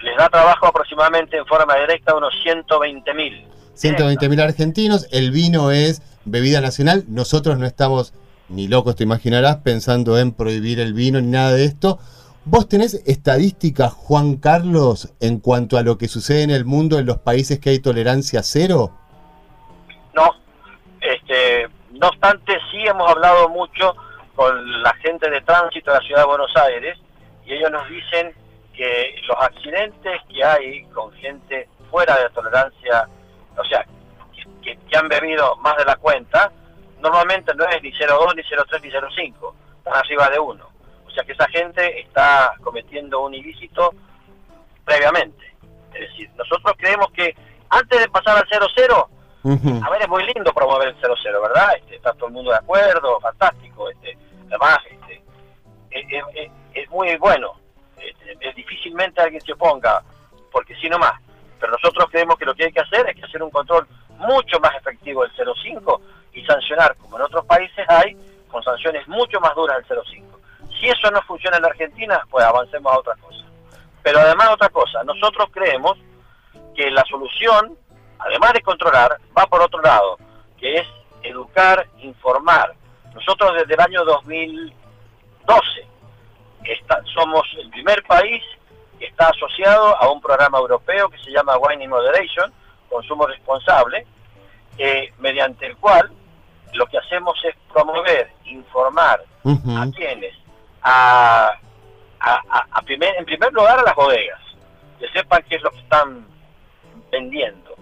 Les 0.00 0.16
da 0.16 0.28
trabajo 0.28 0.66
aproximadamente 0.66 1.36
en 1.36 1.46
forma 1.46 1.76
directa 1.76 2.12
a 2.12 2.16
unos 2.16 2.34
120 2.42 3.14
mil. 3.14 3.46
120 3.74 4.28
mil 4.28 4.40
argentinos. 4.40 5.06
El 5.12 5.30
vino 5.30 5.70
es 5.70 6.02
bebida 6.24 6.60
nacional. 6.60 7.04
Nosotros 7.08 7.58
no 7.58 7.66
estamos 7.66 8.12
ni 8.48 8.68
locos, 8.68 8.96
te 8.96 9.04
imaginarás, 9.04 9.56
pensando 9.56 10.18
en 10.18 10.32
prohibir 10.32 10.80
el 10.80 10.92
vino 10.94 11.20
ni 11.20 11.28
nada 11.28 11.52
de 11.52 11.64
esto. 11.64 11.98
¿Vos 12.46 12.68
tenés 12.68 12.92
estadísticas, 13.06 13.90
Juan 13.94 14.36
Carlos, 14.36 15.14
en 15.18 15.40
cuanto 15.40 15.78
a 15.78 15.82
lo 15.82 15.96
que 15.96 16.08
sucede 16.08 16.42
en 16.42 16.50
el 16.50 16.66
mundo 16.66 16.98
en 16.98 17.06
los 17.06 17.16
países 17.16 17.58
que 17.58 17.70
hay 17.70 17.78
tolerancia 17.78 18.42
cero? 18.42 18.90
No, 20.12 20.30
este, 21.00 21.68
no 21.92 22.08
obstante, 22.08 22.58
sí 22.70 22.84
hemos 22.86 23.10
hablado 23.10 23.48
mucho 23.48 23.94
con 24.34 24.82
la 24.82 24.92
gente 24.96 25.30
de 25.30 25.40
tránsito 25.40 25.90
de 25.90 25.96
la 25.96 26.04
ciudad 26.04 26.20
de 26.20 26.26
Buenos 26.26 26.54
Aires 26.54 26.98
y 27.46 27.54
ellos 27.54 27.70
nos 27.70 27.88
dicen 27.88 28.34
que 28.74 29.16
los 29.26 29.38
accidentes 29.40 30.20
que 30.28 30.44
hay 30.44 30.84
con 30.92 31.12
gente 31.12 31.66
fuera 31.90 32.14
de 32.18 32.28
tolerancia, 32.28 33.08
o 33.56 33.64
sea, 33.64 33.86
que, 34.62 34.78
han 34.94 35.08
bebido 35.08 35.56
más 35.56 35.78
de 35.78 35.86
la 35.86 35.96
cuenta, 35.96 36.52
normalmente 37.00 37.54
no 37.54 37.64
es 37.64 37.82
ni 37.82 37.90
0,2, 37.90 38.36
ni 38.36 38.42
0,3, 38.42 38.82
ni 38.82 38.90
0,5, 38.90 39.54
están 39.78 39.94
arriba 39.94 40.28
de 40.28 40.38
1. 40.38 40.73
O 41.14 41.16
sea 41.16 41.22
que 41.22 41.32
esa 41.32 41.46
gente 41.46 42.00
está 42.00 42.54
cometiendo 42.60 43.20
un 43.20 43.34
ilícito 43.34 43.94
previamente. 44.84 45.54
Es 45.92 46.10
decir, 46.10 46.28
nosotros 46.36 46.74
creemos 46.76 47.08
que 47.12 47.36
antes 47.68 48.00
de 48.00 48.08
pasar 48.08 48.36
al 48.36 48.48
0,0, 48.48 49.08
A 49.86 49.90
ver, 49.90 50.02
es 50.02 50.08
muy 50.08 50.24
lindo 50.24 50.52
promover 50.52 50.88
el 50.88 51.00
0-0, 51.00 51.40
¿verdad? 51.40 51.76
Este, 51.76 51.94
está 51.94 52.12
todo 52.14 52.26
el 52.26 52.32
mundo 52.32 52.50
de 52.50 52.56
acuerdo, 52.56 53.20
fantástico. 53.20 53.88
Este, 53.90 54.18
además, 54.48 54.78
este, 54.90 55.22
es, 56.74 56.90
muy 56.90 57.16
bueno. 57.18 57.52
Este, 57.96 58.52
difícilmente 58.54 59.20
alguien 59.20 59.40
se 59.40 59.52
oponga, 59.52 60.02
porque 60.50 60.74
si 60.74 60.88
no 60.88 60.98
más. 60.98 61.14
Pero 61.60 61.70
nosotros 61.70 62.10
creemos 62.10 62.36
que 62.38 62.44
lo 62.44 62.56
que 62.56 62.64
hay 62.64 62.72
que 62.72 62.80
hacer 62.80 63.08
es 63.08 63.14
que 63.14 63.24
hacer 63.24 63.40
un 63.40 63.50
control 63.50 63.86
mucho 64.16 64.58
más 64.58 64.74
efectivo 64.74 65.22
del 65.22 65.32
0,5 65.36 66.00
y 66.32 66.44
sancionar, 66.44 66.96
como 66.96 67.18
en 67.18 67.22
otros 67.22 67.44
países 67.44 67.88
hay, 67.88 68.16
con 68.50 68.64
sanciones 68.64 69.06
mucho 69.06 69.38
más 69.38 69.54
duras 69.54 69.76
del 69.86 69.98
0,5. 69.98 70.33
Si 70.78 70.88
eso 70.88 71.10
no 71.10 71.22
funciona 71.22 71.56
en 71.56 71.62
la 71.62 71.68
Argentina, 71.68 72.26
pues 72.30 72.44
avancemos 72.44 72.92
a 72.92 72.98
otra 72.98 73.14
cosa. 73.16 73.44
Pero 74.02 74.20
además 74.20 74.50
otra 74.50 74.68
cosa, 74.68 75.02
nosotros 75.04 75.48
creemos 75.50 75.96
que 76.76 76.90
la 76.90 77.04
solución, 77.04 77.76
además 78.18 78.52
de 78.52 78.62
controlar, 78.62 79.18
va 79.36 79.46
por 79.46 79.62
otro 79.62 79.80
lado, 79.80 80.18
que 80.58 80.76
es 80.78 80.86
educar, 81.22 81.86
informar. 81.98 82.74
Nosotros 83.14 83.54
desde 83.54 83.74
el 83.74 83.80
año 83.80 84.04
2012 84.04 84.74
somos 87.14 87.42
el 87.58 87.70
primer 87.70 88.02
país 88.04 88.42
que 88.98 89.06
está 89.06 89.28
asociado 89.28 89.96
a 89.96 90.10
un 90.10 90.20
programa 90.20 90.58
europeo 90.58 91.08
que 91.08 91.18
se 91.18 91.30
llama 91.30 91.56
Wine 91.58 91.84
in 91.84 91.90
Moderation, 91.90 92.52
consumo 92.88 93.26
responsable, 93.26 94.06
eh, 94.78 95.12
mediante 95.18 95.66
el 95.66 95.76
cual 95.76 96.10
lo 96.72 96.86
que 96.86 96.98
hacemos 96.98 97.38
es 97.44 97.54
promover, 97.72 98.30
informar 98.44 99.22
a 99.44 99.86
quienes, 99.94 100.34
a, 100.84 101.58
a, 102.20 102.82
primer, 102.82 103.14
en 103.16 103.24
primer 103.24 103.52
lugar 103.52 103.78
a 103.78 103.82
las 103.82 103.94
bodegas, 103.94 104.40
que 104.98 105.08
sepan 105.08 105.42
qué 105.48 105.56
es 105.56 105.62
lo 105.62 105.70
que 105.70 105.78
están 105.78 106.26
vendiendo, 107.10 107.74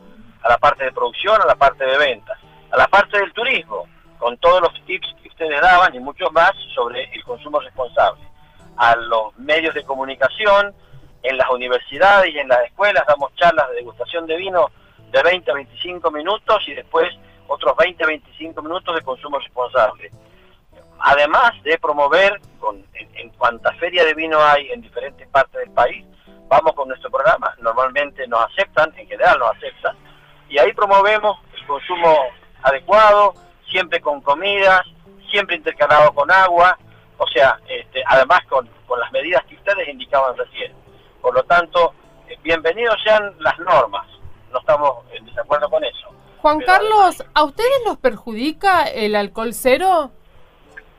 a 0.43 0.49
la 0.49 0.59
parte 0.59 0.85
de 0.85 0.93
producción, 0.93 1.41
a 1.41 1.47
la 1.47 1.55
parte 1.55 1.85
de 1.85 1.99
ventas, 1.99 2.39
a 2.71 2.77
la 2.77 2.89
parte 2.89 3.19
del 3.19 3.33
turismo, 3.33 3.87
con 4.19 4.37
todos 4.39 4.63
los 4.63 4.85
tips 4.87 5.15
que 5.23 5.29
ustedes 5.29 5.61
daban 5.61 5.95
y 5.95 6.01
muchos 6.01 6.33
más 6.33 6.53
sobre 6.75 7.05
el 7.13 7.23
consumo 7.25 7.61
responsable, 7.61 8.23
a 8.77 8.97
los 8.97 9.37
medios 9.37 9.75
de 9.75 9.85
comunicación, 9.85 10.75
en 11.23 11.37
las 11.37 11.49
universidades 11.51 12.35
y 12.35 12.39
en 12.39 12.49
las 12.49 12.65
escuelas 12.65 13.05
damos 13.07 13.35
charlas 13.37 13.69
de 13.71 13.77
degustación 13.77 14.27
de 14.27 14.37
vino 14.37 14.71
de 15.13 15.23
20 15.23 15.51
a 15.51 15.55
25 15.55 16.11
minutos 16.11 16.63
y 16.67 16.75
después 16.75 17.13
otros 17.47 17.77
20 17.77 18.03
a 18.03 18.07
25 18.07 18.63
minutos 18.63 18.95
de 18.95 19.03
consumo 19.03 19.39
responsable. 19.39 20.11
Además 21.05 21.51
de 21.65 21.77
promover, 21.79 22.41
con, 22.61 22.85
en, 22.95 23.31
cuanta 23.31 23.73
feria 23.75 24.05
de 24.05 24.15
vino 24.15 24.39
hay 24.41 24.71
en 24.71 24.81
diferentes 24.83 25.27
partes 25.29 25.61
del 25.61 25.71
país, 25.73 26.07
vamos 26.47 26.75
con 26.75 26.87
nuestro 26.87 27.11
programa, 27.11 27.53
normalmente 27.59 28.25
nos 28.29 28.45
aceptan, 28.45 28.93
en 28.97 29.09
general 29.09 29.37
nos 29.41 29.51
aceptan, 29.57 29.97
y 30.49 30.59
ahí 30.59 30.73
promovemos 30.73 31.39
el 31.57 31.67
consumo 31.67 32.17
adecuado, 32.63 33.35
siempre 33.69 34.01
con 34.01 34.21
comidas, 34.21 34.83
siempre 35.29 35.57
intercalado 35.57 36.13
con 36.13 36.31
agua, 36.31 36.79
o 37.19 37.27
sea, 37.27 37.59
este, 37.69 38.05
además 38.07 38.41
con, 38.49 38.69
con 38.87 39.01
las 39.01 39.11
medidas 39.11 39.45
que 39.47 39.57
ustedes 39.57 39.89
indicaban 39.89 40.37
recién. 40.37 40.73
Por 41.21 41.35
lo 41.35 41.43
tanto, 41.45 41.95
eh, 42.29 42.39
bienvenidos 42.45 42.97
sean 43.03 43.35
las 43.41 43.59
normas, 43.59 44.07
no 44.53 44.61
estamos 44.61 45.05
en 45.13 45.27
desacuerdo 45.27 45.69
con 45.69 45.83
eso. 45.83 46.09
Juan 46.43 46.61
Carlos, 46.61 47.25
¿a 47.35 47.43
ustedes 47.43 47.83
los 47.87 47.99
perjudica 47.99 48.85
el 48.85 49.17
alcohol 49.17 49.53
cero? 49.53 50.13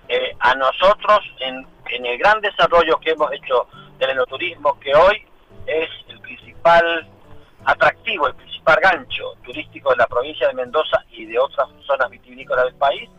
Eh, 0.08 0.36
a 0.40 0.56
nosotros, 0.56 1.20
en, 1.40 1.66
en 1.90 2.06
el 2.06 2.18
gran 2.18 2.42
desarrollo 2.42 3.00
que 3.00 3.12
hemos 3.12 3.32
hecho 3.32 3.68
del 3.98 4.12
enoturismo, 4.12 4.80
que 4.80 4.94
hoy 4.94 5.26
es 5.66 5.90
el 6.10 6.20
principal 6.20 7.08
atractivo, 7.66 8.28
el 8.28 8.36
principal 8.36 8.78
gancho 8.82 9.34
turístico 9.44 9.92
de 9.92 9.98
la 9.98 10.08
provincia 10.08 10.48
de 10.48 10.54
Mendoza 10.54 11.04
y 11.12 11.26
de 11.26 11.40
otras 11.40 11.70
zonas 11.86 12.10
vitivinícolas 12.10 12.66
del 12.66 12.76
país, 12.76 13.10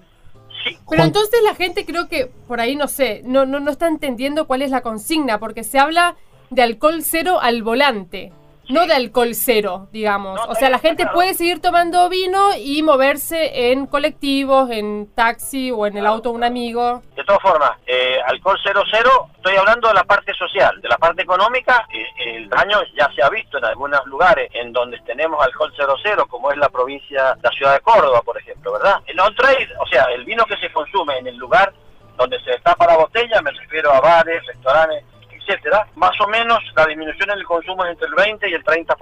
sí. 0.62 0.79
Pero 0.88 1.03
entonces 1.03 1.43
la 1.43 1.55
gente 1.55 1.87
creo 1.87 2.09
que 2.09 2.26
por 2.47 2.61
ahí 2.61 2.76
no 2.76 2.88
sé, 2.88 3.23
no, 3.25 3.47
no, 3.47 3.61
no 3.61 3.71
está 3.71 3.88
entendiendo 3.88 4.47
cuál 4.47 4.62
es 4.62 4.71
la 4.71 4.83
consigna, 4.83 5.38
porque 5.38 5.64
se 5.64 5.79
habla 5.79 6.17
de 6.50 6.62
alcohol 6.62 7.03
cero 7.03 7.38
al 7.41 7.62
volante 7.62 8.33
no 8.68 8.87
de 8.87 8.94
alcohol 8.94 9.35
cero, 9.35 9.88
digamos. 9.92 10.40
o 10.49 10.54
sea, 10.54 10.71
la 10.71 10.78
gente 10.78 11.06
puede 11.12 11.35
seguir 11.35 11.61
tomando 11.61 12.09
vino 12.09 12.50
y 12.56 12.83
moverse 12.83 13.71
en 13.71 13.87
colectivos, 13.87 14.71
en 14.71 15.12
taxi 15.14 15.71
o 15.71 15.87
en 15.87 15.97
el 15.97 16.06
auto 16.06 16.30
de 16.30 16.37
un 16.37 16.44
amigo. 16.44 17.02
De 17.14 17.25
todas 17.25 17.42
formas, 17.42 17.73
eh, 17.87 18.18
alcohol 18.26 18.59
cero 18.62 18.83
cero, 18.90 19.28
estoy 19.37 19.56
hablando 19.56 19.88
de 19.88 19.94
la 19.94 20.04
parte 20.04 20.33
social, 20.35 20.80
de 20.80 20.88
la 20.88 20.99
parte 20.99 21.23
económica, 21.23 21.87
eh, 21.92 22.06
el 22.18 22.49
daño 22.49 22.80
ya 22.97 23.11
se 23.14 23.23
ha 23.23 23.28
visto 23.28 23.59
en 23.59 23.64
algunos 23.64 24.04
lugares 24.06 24.50
en 24.54 24.73
donde 24.73 24.99
tenemos 25.00 25.44
alcohol 25.44 25.73
cero 25.76 25.97
cero, 26.02 26.26
como 26.28 26.50
es 26.50 26.59
la 26.59 26.68
provincia, 26.68 27.37
la 27.42 27.50
ciudad 27.50 27.75
de 27.75 27.80
Córdoba, 27.80 28.23
por 28.23 28.38
ejemplo, 28.38 28.73
¿verdad? 28.73 29.00
El 29.06 29.18
on-trade, 29.21 29.68
o 29.80 29.87
sea, 29.87 30.04
el 30.14 30.25
vino 30.25 30.44
que 30.47 30.56
se 30.56 30.73
consume 30.73 31.18
en 31.18 31.26
el 31.26 31.37
lugar 31.37 31.73
donde 32.16 32.40
se 32.40 32.59
tapa 32.61 32.87
la 32.87 32.97
botella, 32.97 33.42
me 33.42 33.50
refiero 33.50 33.92
a 33.92 34.00
bares, 34.00 34.44
restaurantes, 34.47 35.04
más 35.96 36.12
o 36.20 36.28
menos 36.28 36.58
la 36.76 36.86
disminución 36.86 37.30
en 37.30 37.38
el 37.38 37.44
consumo 37.44 37.84
es 37.84 37.92
entre 37.92 38.08
el 38.08 38.14
20 38.14 38.50
y 38.50 38.52
el 38.54 38.64
30%. 38.64 38.96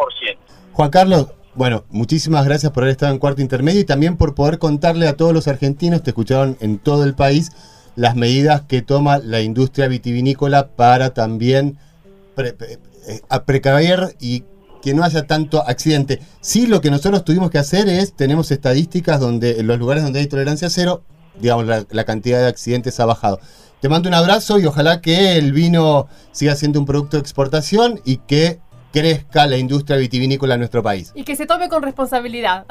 Juan 0.73 0.91
Carlos, 0.91 1.29
bueno, 1.55 1.85
muchísimas 1.91 2.45
gracias 2.45 2.73
por 2.73 2.85
haber 2.85 2.93
estado 2.93 3.13
en 3.13 3.19
cuarto 3.19 3.43
intermedio 3.43 3.81
y 3.81 3.85
también 3.85 4.17
por 4.17 4.35
poder 4.35 4.59
contarle 4.59 5.07
a 5.07 5.17
todos 5.17 5.35
los 5.35 5.49
argentinos, 5.49 6.03
te 6.03 6.11
escucharon 6.11 6.57
en 6.61 6.79
todo 6.79 7.05
el 7.05 7.15
país, 7.15 7.53
las 7.95 8.17
medidas 8.17 8.63
que 8.63 8.81
toma 8.81 9.19
la 9.19 9.41
industria 9.43 9.87
vitivinícola 9.87 10.69
para 10.69 11.13
también 11.13 11.79
pre 12.35 12.57
eh, 13.09 13.21
precaver 13.45 14.17
y 14.19 14.45
que 14.81 14.95
no 14.95 15.05
haya 15.05 15.27
tanto 15.27 15.63
accidente. 15.67 16.21
Sí, 16.41 16.67
lo 16.67 16.81
que 16.81 16.91
nosotros 16.91 17.25
tuvimos 17.25 17.51
que 17.51 17.59
hacer 17.59 17.89
es, 17.89 18.15
tenemos 18.15 18.51
estadísticas 18.51 19.21
donde 19.21 19.61
en 19.61 19.67
los 19.67 19.79
lugares 19.79 20.03
donde 20.03 20.21
hay 20.21 20.27
tolerancia 20.27 20.71
cero, 20.71 21.03
digamos, 21.39 21.67
la 21.67 22.05
cantidad 22.05 22.41
de 22.41 22.47
accidentes 22.47 22.99
ha 22.99 23.05
bajado. 23.05 23.41
Te 23.83 23.89
mando 23.89 24.09
un 24.09 24.15
abrazo 24.15 24.61
y 24.61 24.67
ojalá 24.67 25.01
que 25.01 25.37
el 25.37 25.53
vino 25.53 26.07
siga 26.31 26.55
siendo 26.55 26.79
un 26.79 26.87
producto 26.87 27.17
de 27.17 27.21
exportación 27.21 27.99
y 28.05 28.19
que 28.19 28.61
crezca 28.93 29.45
la 29.49 29.57
industria 29.57 29.97
vitivinícola 29.97 30.55
en 30.55 30.61
nuestro 30.61 30.85
país. 30.85 31.11
Y 31.17 31.25
que 31.25 31.35
se 31.35 31.47
tome 31.47 31.69
con 31.69 31.83
responsabilidad. 31.83 32.65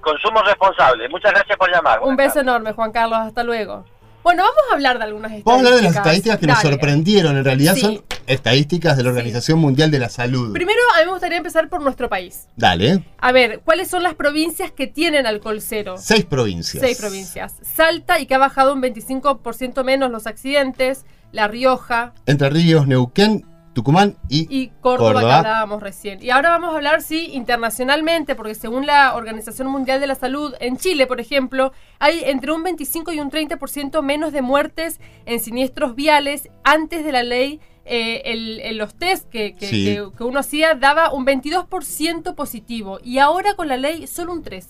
Consumo 0.00 0.40
responsable. 0.44 1.10
Muchas 1.10 1.30
gracias 1.30 1.58
por 1.58 1.70
llamar. 1.70 2.00
Un 2.02 2.16
beso 2.16 2.40
enorme, 2.40 2.72
Juan 2.72 2.90
Carlos. 2.90 3.18
Hasta 3.18 3.44
luego. 3.44 3.84
Bueno, 4.26 4.42
vamos 4.42 4.58
a 4.68 4.74
hablar 4.74 4.98
de 4.98 5.04
algunas 5.04 5.30
estadísticas. 5.30 5.54
Vamos 5.54 5.62
a 5.62 5.66
hablar 5.68 5.80
de 5.80 5.86
las 5.86 5.96
estadísticas 5.98 6.38
que 6.40 6.46
nos 6.48 6.60
sorprendieron. 6.60 7.36
En 7.36 7.44
realidad 7.44 7.76
son 7.76 8.02
estadísticas 8.26 8.96
de 8.96 9.04
la 9.04 9.10
Organización 9.10 9.60
Mundial 9.60 9.92
de 9.92 10.00
la 10.00 10.08
Salud. 10.08 10.52
Primero, 10.52 10.80
a 10.96 10.98
mí 10.98 11.06
me 11.06 11.12
gustaría 11.12 11.38
empezar 11.38 11.68
por 11.68 11.80
nuestro 11.80 12.08
país. 12.08 12.48
Dale. 12.56 13.04
A 13.18 13.30
ver, 13.30 13.60
¿cuáles 13.60 13.86
son 13.86 14.02
las 14.02 14.16
provincias 14.16 14.72
que 14.72 14.88
tienen 14.88 15.28
alcohol 15.28 15.60
cero? 15.60 15.94
Seis 15.96 16.24
provincias. 16.24 16.82
Seis 16.82 16.98
provincias. 16.98 17.54
Salta 17.62 18.18
y 18.18 18.26
que 18.26 18.34
ha 18.34 18.38
bajado 18.38 18.74
un 18.74 18.82
25% 18.82 19.84
menos 19.84 20.10
los 20.10 20.26
accidentes. 20.26 21.04
La 21.30 21.46
Rioja. 21.46 22.12
Entre 22.26 22.50
Ríos, 22.50 22.88
Neuquén, 22.88 23.46
Tucumán 23.76 24.16
y, 24.30 24.68
Córdoba, 24.80 25.20
que 25.20 25.30
hablábamos 25.30 25.82
recién. 25.82 26.22
Y 26.22 26.30
ahora 26.30 26.48
vamos 26.48 26.72
a 26.72 26.76
hablar, 26.76 27.02
sí, 27.02 27.28
internacionalmente, 27.34 28.34
porque 28.34 28.54
según 28.54 28.86
la 28.86 29.14
Organización 29.14 29.68
Mundial 29.68 30.00
de 30.00 30.06
la 30.06 30.14
Salud, 30.14 30.54
en 30.60 30.78
Chile, 30.78 31.06
por 31.06 31.20
ejemplo, 31.20 31.74
hay 31.98 32.22
entre 32.24 32.52
un 32.52 32.62
25 32.62 33.12
y 33.12 33.20
un 33.20 33.30
30% 33.30 34.00
menos 34.00 34.32
de 34.32 34.40
muertes 34.40 34.98
en 35.26 35.40
siniestros 35.40 35.94
viales 35.94 36.48
antes 36.64 37.04
de 37.04 37.12
la 37.12 37.22
ley. 37.22 37.60
Eh, 37.84 38.72
los 38.72 38.94
test 38.94 39.28
que, 39.28 39.54
que, 39.54 40.02
uno 40.20 40.40
hacía 40.40 40.74
daba 40.74 41.12
un 41.12 41.26
22% 41.26 42.34
positivo 42.34 42.98
y 43.04 43.18
ahora 43.18 43.54
con 43.54 43.68
la 43.68 43.76
ley 43.76 44.06
solo 44.06 44.32
un 44.32 44.42
3%. 44.42 44.64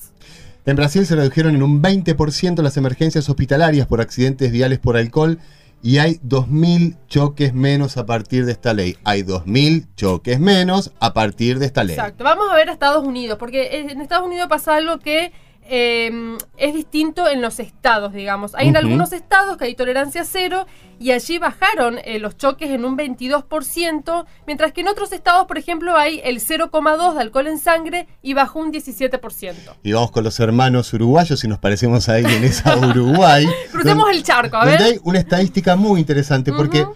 En 0.66 0.74
Brasil 0.74 1.06
se 1.06 1.14
redujeron 1.14 1.54
en 1.54 1.62
un 1.62 1.80
20% 1.80 2.60
las 2.60 2.76
emergencias 2.76 3.28
hospitalarias 3.28 3.86
por 3.86 4.00
accidentes 4.00 4.50
viales 4.50 4.80
por 4.80 4.96
alcohol 4.96 5.38
y 5.82 5.98
hay 5.98 6.14
2.000 6.26 6.96
choques 7.06 7.54
menos 7.54 7.96
a 7.96 8.06
partir 8.06 8.44
de 8.44 8.52
esta 8.52 8.74
ley. 8.74 8.96
Hay 9.04 9.22
2.000 9.22 9.86
choques 9.96 10.40
menos 10.40 10.92
a 11.00 11.12
partir 11.12 11.58
de 11.58 11.66
esta 11.66 11.84
ley. 11.84 11.94
Exacto. 11.94 12.24
Vamos 12.24 12.50
a 12.50 12.54
ver 12.54 12.68
a 12.68 12.72
Estados 12.72 13.04
Unidos, 13.04 13.38
porque 13.38 13.80
en 13.80 14.00
Estados 14.00 14.26
Unidos 14.26 14.48
pasa 14.48 14.76
algo 14.76 14.98
que 14.98 15.32
Em, 15.68 16.38
es 16.56 16.74
distinto 16.74 17.28
en 17.28 17.42
los 17.42 17.58
estados, 17.58 18.12
digamos. 18.12 18.54
Hay 18.54 18.68
en 18.68 18.76
algunos 18.76 19.12
estados 19.12 19.56
que 19.56 19.64
hay 19.64 19.74
tolerancia 19.74 20.24
cero 20.24 20.64
y 21.00 21.10
allí 21.10 21.38
bajaron 21.38 21.98
eh, 22.04 22.20
los 22.20 22.36
choques 22.36 22.70
en 22.70 22.84
un 22.84 22.96
22%, 22.96 24.26
mientras 24.46 24.72
que 24.72 24.82
en 24.82 24.88
otros 24.88 25.12
estados, 25.12 25.46
por 25.46 25.58
ejemplo, 25.58 25.96
hay 25.96 26.20
el 26.24 26.40
0,2 26.40 27.14
de 27.14 27.20
alcohol 27.20 27.48
en 27.48 27.58
sangre 27.58 28.06
y 28.22 28.34
bajó 28.34 28.60
un 28.60 28.72
17%. 28.72 29.54
Y 29.82 29.92
vamos 29.92 30.12
con 30.12 30.22
los 30.22 30.38
hermanos 30.38 30.92
uruguayos 30.92 31.42
y 31.42 31.48
nos 31.48 31.58
parecemos 31.58 32.08
ahí 32.08 32.24
en 32.24 32.44
esa 32.44 32.76
Uruguay. 32.76 33.44
Crucemos 33.72 34.08
el 34.10 34.22
charco, 34.22 34.56
a 34.56 34.64
ver. 34.64 34.80
Hay 34.80 35.00
una 35.02 35.18
estadística 35.18 35.76
muy 35.76 36.00
interesante 36.00 36.52
porque... 36.52 36.86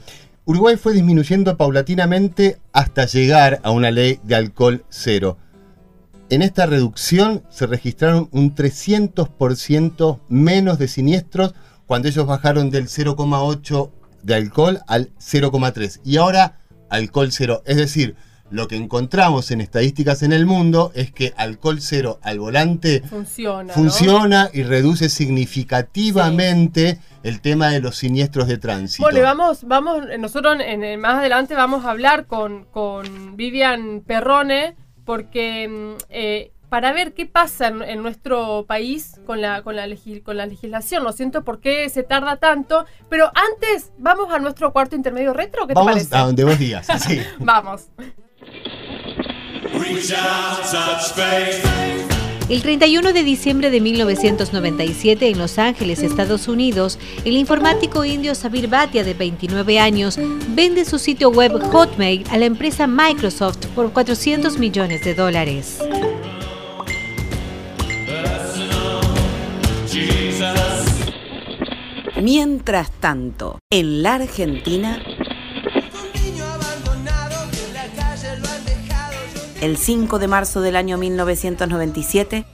Uruguay 0.46 0.76
fue 0.76 0.94
disminuyendo 0.94 1.56
paulatinamente 1.56 2.58
hasta 2.72 3.04
llegar 3.04 3.60
a 3.62 3.70
una 3.70 3.92
ley 3.92 4.18
de 4.24 4.34
alcohol 4.34 4.84
cero. 4.88 5.36
En 6.30 6.42
esta 6.42 6.64
reducción 6.64 7.42
se 7.50 7.66
registraron 7.66 8.28
un 8.30 8.54
300% 8.54 10.20
menos 10.28 10.78
de 10.78 10.86
siniestros 10.86 11.54
cuando 11.86 12.06
ellos 12.06 12.24
bajaron 12.24 12.70
del 12.70 12.86
0,8 12.86 13.90
de 14.22 14.34
alcohol 14.36 14.80
al 14.86 15.10
0,3 15.16 16.00
y 16.04 16.18
ahora 16.18 16.60
alcohol 16.88 17.32
cero. 17.32 17.64
Es 17.66 17.78
decir, 17.78 18.14
lo 18.48 18.68
que 18.68 18.76
encontramos 18.76 19.50
en 19.50 19.60
estadísticas 19.60 20.22
en 20.22 20.32
el 20.32 20.46
mundo 20.46 20.92
es 20.94 21.10
que 21.10 21.34
alcohol 21.36 21.80
cero 21.80 22.20
al 22.22 22.38
volante 22.38 23.02
funciona, 23.10 23.72
funciona 23.72 24.50
y 24.52 24.62
reduce 24.62 25.08
significativamente 25.08 27.00
el 27.24 27.40
tema 27.40 27.70
de 27.70 27.80
los 27.80 27.96
siniestros 27.96 28.46
de 28.46 28.58
tránsito. 28.58 29.02
Bueno, 29.02 29.22
vamos, 29.22 29.64
vamos, 29.64 30.04
nosotros 30.20 30.58
en, 30.60 31.00
más 31.00 31.16
adelante 31.16 31.56
vamos 31.56 31.84
a 31.84 31.90
hablar 31.90 32.26
con, 32.26 32.66
con 32.66 33.36
Vivian 33.36 34.04
Perrone 34.06 34.76
porque 35.04 35.68
mm, 35.68 36.04
eh, 36.08 36.52
para 36.70 36.92
ver 36.92 37.12
qué 37.12 37.26
pasa 37.26 37.66
en, 37.66 38.02
nuestro 38.02 38.64
país 38.66 39.20
con 39.26 39.42
la, 39.42 39.62
con, 39.62 39.76
la 39.76 39.86
con 40.22 40.36
la 40.36 40.46
legislación. 40.46 41.02
Lo 41.04 41.12
siento 41.12 41.44
por 41.44 41.60
qué 41.60 41.88
se 41.90 42.04
tarda 42.04 42.36
tanto, 42.36 42.86
pero 43.08 43.30
antes 43.34 43.92
vamos 43.98 44.32
a 44.32 44.38
nuestro 44.38 44.72
cuarto 44.72 44.96
intermedio 44.96 45.32
retro. 45.34 45.66
¿Qué 45.66 45.74
vamos 45.74 45.92
te 45.92 45.94
parece? 45.94 46.16
a 46.16 46.20
donde 46.20 46.44
vos 46.44 46.58
digas. 46.58 46.86
Sí. 47.00 47.20
vamos. 47.40 47.88
El 52.50 52.62
31 52.62 53.12
de 53.12 53.22
diciembre 53.22 53.70
de 53.70 53.80
1997 53.80 55.28
en 55.28 55.38
Los 55.38 55.56
Ángeles, 55.60 56.02
Estados 56.02 56.48
Unidos, 56.48 56.98
el 57.24 57.36
informático 57.36 58.04
indio 58.04 58.34
Sabir 58.34 58.66
Bhatia, 58.66 59.04
de 59.04 59.14
29 59.14 59.78
años, 59.78 60.18
vende 60.48 60.84
su 60.84 60.98
sitio 60.98 61.30
web 61.30 61.52
Hotmail 61.70 62.24
a 62.28 62.38
la 62.38 62.46
empresa 62.46 62.88
Microsoft 62.88 63.66
por 63.76 63.92
400 63.92 64.58
millones 64.58 65.04
de 65.04 65.14
dólares. 65.14 65.78
Mientras 72.20 72.90
tanto, 72.90 73.60
en 73.70 74.02
la 74.02 74.14
Argentina, 74.14 75.00
el 79.60 79.76
5 79.76 80.18
de 80.18 80.26
marzo 80.28 80.60
del 80.60 80.76
año 80.76 80.98
1997, 80.98 82.44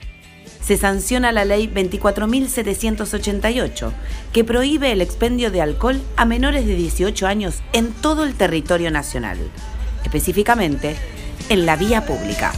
se 0.61 0.77
sanciona 0.77 1.31
la 1.31 1.45
ley 1.45 1.71
24.788, 1.73 3.93
que 4.33 4.43
prohíbe 4.43 4.91
el 4.91 5.01
expendio 5.01 5.53
de 5.53 5.63
alcohol 5.63 6.01
a 6.17 6.25
menores 6.25 6.67
de 6.67 6.75
18 6.75 7.25
años 7.27 7.63
en 7.73 7.93
todo 7.93 8.25
el 8.25 8.35
territorio 8.35 8.91
nacional, 8.91 9.39
específicamente 10.05 10.97
en 11.49 11.67
la 11.67 11.77
vía 11.77 12.05
pública. 12.05 12.53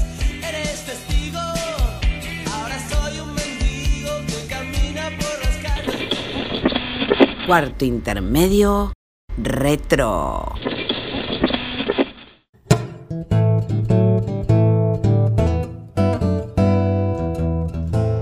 Cuarto 7.46 7.84
intermedio, 7.84 8.94
retro. 9.36 10.54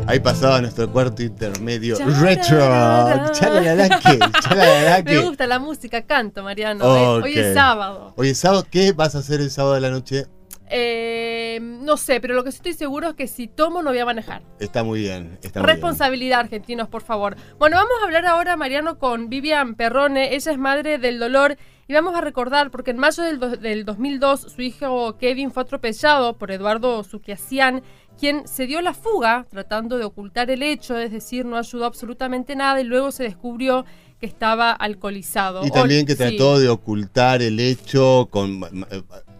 Ahí 0.08 0.20
pasaba 0.20 0.60
nuestro 0.60 0.90
cuarto 0.92 1.22
intermedio 1.22 1.96
retro. 2.20 2.58
Me 5.04 5.18
gusta 5.20 5.48
la 5.48 5.58
música, 5.58 6.02
canto, 6.02 6.44
Mariano. 6.44 6.84
¿eh? 6.84 7.22
Hoy 7.24 7.38
es 7.38 7.54
sábado. 7.54 8.12
Hoy 8.16 8.28
es 8.28 8.38
sábado. 8.38 8.64
¿Qué 8.70 8.92
vas 8.92 9.16
a 9.16 9.18
hacer 9.18 9.40
el 9.40 9.50
sábado 9.50 9.74
de 9.74 9.80
la 9.80 9.90
noche? 9.90 10.26
Eh, 10.68 11.58
no 11.60 11.96
sé, 11.96 12.20
pero 12.20 12.34
lo 12.34 12.42
que 12.42 12.50
estoy 12.50 12.72
seguro 12.72 13.10
es 13.10 13.14
que 13.14 13.26
si 13.26 13.48
tomo 13.48 13.82
no 13.82 13.90
voy 13.90 13.98
a 13.98 14.04
manejar. 14.04 14.42
Está 14.60 14.84
muy 14.84 15.00
bien. 15.00 15.38
Responsabilidad, 15.54 16.40
argentinos, 16.40 16.88
por 16.88 17.02
favor. 17.02 17.36
Bueno, 17.58 17.76
vamos 17.76 17.94
a 18.00 18.04
hablar 18.04 18.26
ahora, 18.26 18.56
Mariano, 18.56 18.98
con 18.98 19.28
Vivian 19.28 19.74
Perrone. 19.74 20.34
Ella 20.34 20.52
es 20.52 20.58
madre 20.58 20.98
del 20.98 21.18
dolor. 21.18 21.56
Y 21.88 21.94
vamos 21.94 22.16
a 22.16 22.20
recordar, 22.20 22.72
porque 22.72 22.90
en 22.90 22.98
mayo 22.98 23.22
del, 23.22 23.60
del 23.60 23.84
2002 23.84 24.40
su 24.40 24.60
hijo 24.60 25.16
Kevin 25.18 25.52
fue 25.52 25.62
atropellado 25.62 26.36
por 26.36 26.50
Eduardo 26.50 27.04
Suquiasian, 27.04 27.80
quien 28.18 28.46
se 28.48 28.66
dio 28.66 28.80
la 28.80 28.94
fuga 28.94 29.46
tratando 29.50 29.98
de 29.98 30.04
ocultar 30.04 30.50
el 30.50 30.62
hecho, 30.62 30.96
es 30.98 31.12
decir, 31.12 31.44
no 31.44 31.56
ayudó 31.56 31.84
absolutamente 31.84 32.56
nada 32.56 32.80
y 32.80 32.84
luego 32.84 33.10
se 33.12 33.24
descubrió 33.24 33.84
que 34.20 34.26
estaba 34.26 34.72
alcoholizado. 34.72 35.64
Y 35.64 35.70
también 35.70 36.06
que 36.06 36.14
trató 36.14 36.58
de 36.58 36.68
ocultar 36.68 37.42
el 37.42 37.60
hecho 37.60 38.28
con 38.30 38.62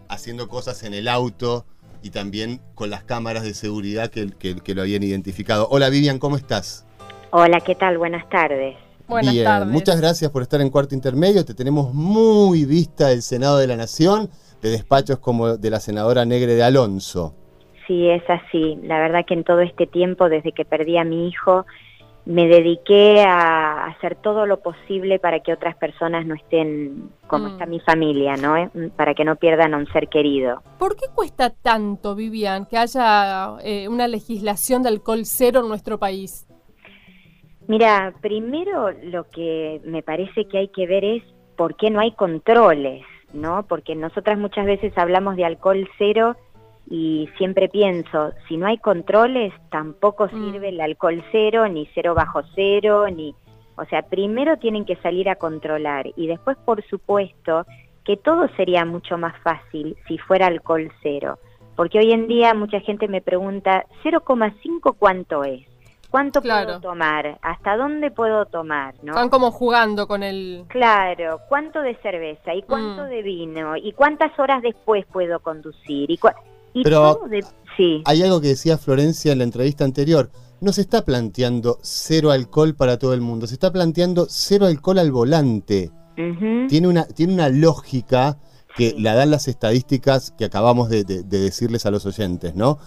haciendo 0.07 0.47
cosas 0.47 0.83
en 0.83 0.93
el 0.93 1.07
auto 1.07 1.65
y 2.01 2.11
también 2.11 2.61
con 2.75 2.89
las 2.89 3.03
cámaras 3.03 3.43
de 3.43 3.53
seguridad 3.53 4.09
que, 4.09 4.29
que, 4.31 4.75
lo 4.75 4.81
habían 4.81 5.03
identificado. 5.03 5.67
Hola 5.69 5.89
Vivian, 5.89 6.19
¿cómo 6.19 6.37
estás? 6.37 6.85
Hola, 7.31 7.59
¿qué 7.61 7.75
tal? 7.75 7.97
Buenas 7.97 8.29
tardes. 8.29 8.75
Buenas 9.07 9.33
Bien, 9.33 9.69
muchas 9.69 9.99
gracias 9.99 10.29
por 10.31 10.41
estar 10.41 10.61
en 10.61 10.69
Cuarto 10.69 10.93
Intermedio. 10.93 11.43
Te 11.43 11.53
tenemos 11.53 11.93
muy 11.93 12.65
vista 12.65 13.11
el 13.11 13.21
Senado 13.21 13.57
de 13.57 13.67
la 13.67 13.75
Nación, 13.75 14.29
de 14.61 14.69
despachos 14.69 15.19
como 15.19 15.57
de 15.57 15.69
la 15.69 15.79
senadora 15.79 16.25
Negre 16.25 16.55
de 16.55 16.63
Alonso. 16.63 17.33
Sí, 17.87 18.09
es 18.09 18.23
así. 18.29 18.77
La 18.83 18.99
verdad 18.99 19.25
que 19.25 19.33
en 19.33 19.43
todo 19.43 19.61
este 19.61 19.87
tiempo, 19.87 20.29
desde 20.29 20.51
que 20.51 20.65
perdí 20.65 20.97
a 20.97 21.05
mi 21.05 21.29
hijo, 21.29 21.65
me 22.27 22.45
dediqué 22.47 23.21
a 23.21 23.85
hacer 23.85 24.15
todo 24.15 24.45
lo 24.45 24.59
posible 24.59 25.17
para 25.17 25.39
que 25.39 25.53
otras 25.53 25.77
personas 25.77 26.25
no 26.25 26.35
estén 26.35 27.09
como 27.25 27.45
mm. 27.45 27.51
está 27.51 27.65
mi 27.65 27.79
familia, 27.79 28.35
¿no? 28.35 28.57
Eh, 28.57 28.69
para 28.97 29.13
que 29.13 29.23
no 29.23 29.37
pierdan 29.37 29.73
a 29.73 29.77
un 29.77 29.87
ser 29.87 30.09
querido. 30.09 30.61
¿Por 30.77 30.97
qué 30.97 31.05
cuesta 31.15 31.51
tanto, 31.51 32.15
Vivian, 32.15 32.65
que 32.65 32.77
haya 32.77 33.55
eh, 33.63 33.87
una 33.87 34.09
legislación 34.09 34.83
de 34.83 34.89
alcohol 34.89 35.21
cero 35.23 35.61
en 35.61 35.69
nuestro 35.69 35.97
país? 35.97 36.45
Mira, 37.67 38.13
primero 38.21 38.91
lo 38.91 39.29
que 39.29 39.79
me 39.85 40.03
parece 40.03 40.45
que 40.49 40.57
hay 40.57 40.67
que 40.67 40.85
ver 40.85 41.05
es 41.05 41.23
por 41.55 41.77
qué 41.77 41.89
no 41.89 42.01
hay 42.01 42.11
controles, 42.11 43.03
¿no? 43.31 43.65
Porque 43.67 43.95
nosotras 43.95 44.37
muchas 44.37 44.65
veces 44.65 44.91
hablamos 44.97 45.37
de 45.37 45.45
alcohol 45.45 45.89
cero 45.97 46.35
y 46.89 47.29
siempre 47.37 47.67
pienso, 47.67 48.31
si 48.47 48.55
no 48.55 48.67
hay 48.67 48.77
controles, 48.77 49.53
tampoco 49.69 50.27
mm. 50.27 50.29
sirve 50.29 50.69
el 50.69 50.79
alcohol 50.79 51.23
cero, 51.31 51.67
ni 51.67 51.87
cero 51.93 52.13
bajo 52.15 52.41
cero, 52.55 53.07
ni... 53.09 53.35
O 53.79 53.85
sea, 53.85 54.01
primero 54.01 54.57
tienen 54.57 54.85
que 54.85 54.95
salir 54.97 55.29
a 55.29 55.35
controlar 55.35 56.07
y 56.15 56.25
después, 56.27 56.57
por 56.65 56.83
supuesto, 56.87 57.65
que 58.03 58.17
todo 58.17 58.47
sería 58.55 58.85
mucho 58.85 59.17
más 59.17 59.39
fácil 59.43 59.95
si 60.07 60.17
fuera 60.17 60.47
alcohol 60.47 60.91
cero. 61.03 61.37
Porque 61.75 61.99
hoy 61.99 62.11
en 62.11 62.27
día 62.27 62.55
mucha 62.55 62.79
gente 62.79 63.07
me 63.07 63.21
pregunta, 63.21 63.85
0,5 64.03 64.95
cuánto 64.97 65.43
es? 65.43 65.67
¿Cuánto 66.09 66.41
puedo 66.41 66.79
tomar? 66.79 67.37
¿Hasta 67.41 67.75
dónde 67.75 68.09
puedo 68.09 68.45
tomar? 68.45 68.95
¿no? 69.03 69.11
Están 69.11 69.29
como 69.29 69.51
jugando 69.51 70.07
con 70.07 70.23
el... 70.23 70.63
Claro, 70.69 71.41
¿cuánto 71.49 71.81
de 71.81 71.95
cerveza? 71.97 72.55
¿Y 72.55 72.63
cuánto 72.63 73.03
mm. 73.03 73.09
de 73.09 73.21
vino? 73.21 73.75
¿Y 73.75 73.91
cuántas 73.91 74.37
horas 74.39 74.61
después 74.63 75.05
puedo 75.05 75.39
conducir? 75.39 76.09
¿Y 76.09 76.17
pero 76.83 77.21
hay 78.05 78.23
algo 78.23 78.41
que 78.41 78.49
decía 78.49 78.77
Florencia 78.77 79.31
en 79.31 79.39
la 79.39 79.43
entrevista 79.43 79.83
anterior. 79.83 80.31
No 80.59 80.73
se 80.73 80.81
está 80.81 81.05
planteando 81.05 81.77
cero 81.81 82.31
alcohol 82.31 82.75
para 82.75 82.97
todo 82.97 83.13
el 83.13 83.21
mundo, 83.21 83.45
se 83.45 83.53
está 83.53 83.71
planteando 83.71 84.27
cero 84.29 84.65
alcohol 84.65 84.99
al 84.99 85.11
volante. 85.11 85.91
tiene, 86.15 86.87
una, 86.87 87.05
tiene 87.05 87.33
una 87.33 87.49
lógica 87.49 88.39
que 88.75 88.95
la 88.97 89.15
dan 89.15 89.31
las 89.31 89.47
estadísticas 89.47 90.31
que 90.37 90.45
acabamos 90.45 90.89
de, 90.89 91.03
decirles 91.03 91.85
a 91.85 91.91
los 91.91 92.05
oyentes, 92.05 92.55
¿no? 92.55 92.77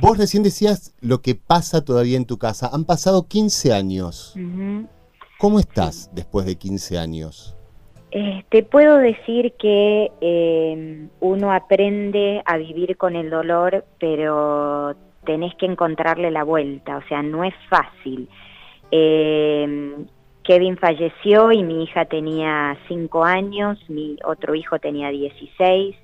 Vos 0.00 0.18
recién 0.18 0.42
decías 0.42 0.94
lo 1.00 1.22
que 1.22 1.34
pasa 1.34 1.82
todavía 1.82 2.16
en 2.16 2.26
tu 2.26 2.38
casa. 2.38 2.70
Han 2.72 2.84
pasado 2.84 3.26
15 3.26 3.72
años. 3.72 4.34
¿Cómo 5.38 5.60
estás 5.60 6.10
después 6.14 6.46
de 6.46 6.56
15 6.56 6.98
años? 6.98 7.57
Te 8.10 8.62
puedo 8.62 8.96
decir 8.98 9.52
que 9.58 10.10
em, 10.20 11.10
uno 11.20 11.52
aprende 11.52 12.42
a 12.46 12.56
vivir 12.56 12.96
con 12.96 13.16
el 13.16 13.28
dolor, 13.28 13.84
pero 14.00 14.94
tenés 15.24 15.54
que 15.56 15.66
encontrarle 15.66 16.30
la 16.30 16.42
vuelta, 16.42 16.96
o 16.96 17.02
sea, 17.08 17.22
no 17.22 17.44
es 17.44 17.54
fácil. 17.68 18.28
Em, 18.90 20.06
Kevin 20.42 20.78
falleció 20.78 21.52
y 21.52 21.62
mi 21.62 21.82
hija 21.82 22.06
tenía 22.06 22.78
5 22.88 23.24
años, 23.24 23.78
mi 23.90 24.16
otro 24.24 24.54
hijo 24.54 24.78
tenía 24.78 25.10
16, 25.10 25.94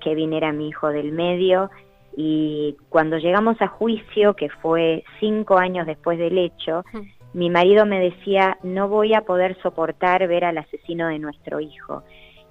Kevin 0.00 0.32
era 0.32 0.52
mi 0.52 0.68
hijo 0.68 0.88
del 0.88 1.12
medio 1.12 1.70
y 2.16 2.76
cuando 2.88 3.18
llegamos 3.18 3.62
a 3.62 3.68
juicio, 3.68 4.34
que 4.34 4.48
fue 4.48 5.04
5 5.20 5.56
años 5.56 5.86
después 5.86 6.18
del 6.18 6.36
hecho, 6.38 6.84
mi 7.34 7.48
marido 7.48 7.86
me 7.86 8.00
decía, 8.00 8.58
no 8.62 8.88
voy 8.88 9.14
a 9.14 9.22
poder 9.22 9.56
soportar 9.62 10.26
ver 10.28 10.44
al 10.44 10.58
asesino 10.58 11.08
de 11.08 11.18
nuestro 11.18 11.60
hijo. 11.60 12.02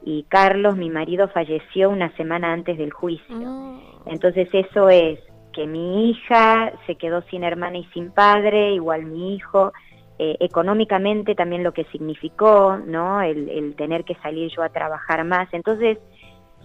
Y 0.04 0.24
Carlos, 0.24 0.76
mi 0.76 0.90
marido, 0.90 1.28
falleció 1.30 1.90
una 1.90 2.16
semana 2.18 2.52
antes 2.52 2.78
del 2.78 2.92
juicio. 2.92 3.80
Entonces 4.08 4.50
eso 4.52 4.90
es 4.90 5.20
que 5.54 5.68
mi 5.68 6.10
hija 6.10 6.74
se 6.88 6.96
quedó 6.96 7.22
sin 7.24 7.44
hermana 7.44 7.78
y 7.78 7.86
sin 7.94 8.12
padre, 8.12 8.74
igual 8.74 9.06
mi 9.06 9.36
hijo, 9.36 9.74
eh, 10.18 10.38
económicamente 10.40 11.36
también 11.36 11.64
lo 11.64 11.74
que 11.74 11.84
significó, 11.86 12.78
¿no? 12.78 13.22
El, 13.22 13.50
el 13.50 13.76
tener 13.76 14.04
que 14.04 14.16
salir 14.16 14.52
yo 14.56 14.64
a 14.64 14.70
trabajar 14.70 15.24
más. 15.26 15.50
Entonces, 15.52 16.00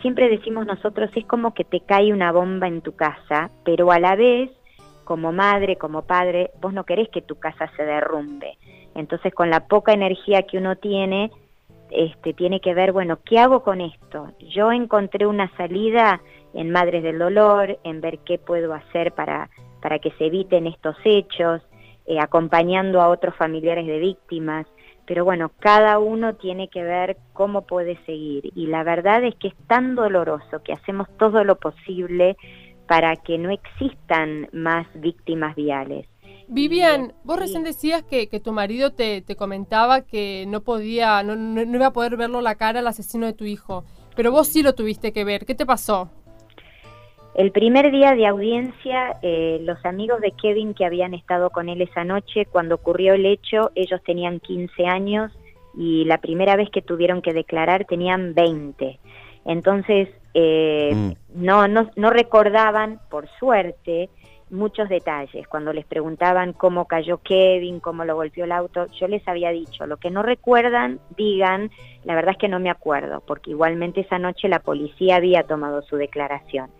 siempre 0.00 0.28
decimos 0.28 0.66
nosotros, 0.66 1.10
es 1.14 1.26
como 1.26 1.52
que 1.52 1.64
te 1.64 1.80
cae 1.80 2.12
una 2.12 2.32
bomba 2.32 2.68
en 2.68 2.80
tu 2.80 2.94
casa, 2.96 3.50
pero 3.64 3.92
a 3.92 3.98
la 3.98 4.16
vez 4.16 4.50
como 5.06 5.32
madre, 5.32 5.76
como 5.76 6.02
padre, 6.02 6.50
vos 6.60 6.74
no 6.74 6.84
querés 6.84 7.08
que 7.08 7.22
tu 7.22 7.36
casa 7.36 7.70
se 7.76 7.84
derrumbe. 7.84 8.58
Entonces 8.94 9.32
con 9.32 9.48
la 9.48 9.60
poca 9.68 9.92
energía 9.92 10.42
que 10.42 10.58
uno 10.58 10.76
tiene, 10.76 11.30
este, 11.90 12.34
tiene 12.34 12.60
que 12.60 12.74
ver, 12.74 12.92
bueno, 12.92 13.20
¿qué 13.24 13.38
hago 13.38 13.62
con 13.62 13.80
esto? 13.80 14.32
Yo 14.50 14.72
encontré 14.72 15.26
una 15.26 15.50
salida 15.56 16.20
en 16.52 16.70
Madres 16.70 17.02
del 17.02 17.18
Dolor, 17.18 17.78
en 17.84 18.00
ver 18.00 18.18
qué 18.18 18.38
puedo 18.38 18.74
hacer 18.74 19.12
para, 19.12 19.48
para 19.80 19.98
que 19.98 20.10
se 20.12 20.26
eviten 20.26 20.66
estos 20.66 20.96
hechos, 21.04 21.62
eh, 22.06 22.18
acompañando 22.18 23.00
a 23.00 23.08
otros 23.08 23.34
familiares 23.36 23.86
de 23.86 23.98
víctimas, 23.98 24.66
pero 25.06 25.24
bueno, 25.24 25.52
cada 25.60 25.98
uno 26.00 26.34
tiene 26.34 26.68
que 26.68 26.82
ver 26.82 27.16
cómo 27.32 27.62
puede 27.62 27.96
seguir. 28.06 28.50
Y 28.56 28.66
la 28.66 28.82
verdad 28.82 29.22
es 29.22 29.36
que 29.36 29.48
es 29.48 29.54
tan 29.68 29.94
doloroso 29.94 30.62
que 30.64 30.72
hacemos 30.72 31.08
todo 31.16 31.44
lo 31.44 31.56
posible 31.56 32.36
para 32.86 33.16
que 33.16 33.38
no 33.38 33.50
existan 33.50 34.48
más 34.52 34.86
víctimas 34.94 35.54
viales. 35.56 36.06
Vivian, 36.48 37.12
vos 37.24 37.38
recién 37.38 37.64
decías 37.64 38.04
que, 38.04 38.28
tu 38.40 38.52
marido 38.52 38.92
te, 38.92 39.24
comentaba 39.36 40.02
que 40.02 40.44
no 40.46 40.60
podía, 40.60 41.22
no, 41.22 41.34
no, 41.34 41.62
iba 41.62 41.86
a 41.86 41.92
poder 41.92 42.16
verlo 42.16 42.40
la 42.40 42.54
cara 42.54 42.78
al 42.78 42.86
asesino 42.86 43.26
de 43.26 43.32
tu 43.32 43.44
hijo, 43.44 43.84
pero 44.14 44.30
vos 44.30 44.46
sí 44.48 44.62
lo 44.62 44.74
tuviste 44.74 45.12
que 45.12 45.24
ver. 45.24 45.44
¿Qué 45.44 45.54
te 45.54 45.66
pasó? 45.66 46.10
El 47.34 47.52
primer 47.52 47.90
día 47.90 48.14
de 48.14 48.26
audiencia, 48.26 49.18
eh, 49.20 49.58
los 49.62 49.84
amigos 49.84 50.20
de 50.22 50.30
Kevin 50.30 50.72
que 50.72 50.86
habían 50.86 51.12
estado 51.12 51.50
con 51.50 51.68
él 51.68 51.82
esa 51.82 52.02
noche, 52.02 52.46
cuando 52.46 52.76
ocurrió 52.76 53.12
el 53.12 53.26
hecho, 53.26 53.72
ellos 53.74 54.00
tenían 54.06 54.40
15 54.40 54.86
años 54.86 55.32
y 55.76 56.04
la 56.06 56.18
primera 56.18 56.56
vez 56.56 56.70
que 56.70 56.80
tuvieron 56.80 57.20
que 57.20 57.34
declarar 57.34 57.84
tenían 57.84 58.32
20. 58.32 58.98
Entonces, 59.46 60.08
eh, 60.34 60.92
mm. 60.94 61.12
no, 61.44 61.68
no, 61.68 61.90
no 61.96 62.10
recordaban, 62.10 63.00
por 63.08 63.28
suerte, 63.38 64.10
muchos 64.50 64.88
detalles. 64.88 65.46
Cuando 65.48 65.72
les 65.72 65.86
preguntaban 65.86 66.52
cómo 66.52 66.86
cayó 66.86 67.18
Kevin, 67.18 67.80
cómo 67.80 68.04
lo 68.04 68.14
golpeó 68.14 68.44
el 68.44 68.52
auto, 68.52 68.86
yo 68.98 69.08
les 69.08 69.26
había 69.26 69.50
dicho, 69.50 69.86
lo 69.86 69.96
que 69.96 70.10
no 70.10 70.22
recuerdan, 70.22 71.00
digan, 71.16 71.70
la 72.04 72.14
verdad 72.14 72.32
es 72.32 72.38
que 72.38 72.48
no 72.48 72.60
me 72.60 72.70
acuerdo, 72.70 73.22
porque 73.26 73.50
igualmente 73.50 74.00
esa 74.00 74.18
noche 74.18 74.48
la 74.48 74.60
policía 74.60 75.16
había 75.16 75.42
tomado 75.44 75.82
su 75.82 75.96
declaración. 75.96 76.70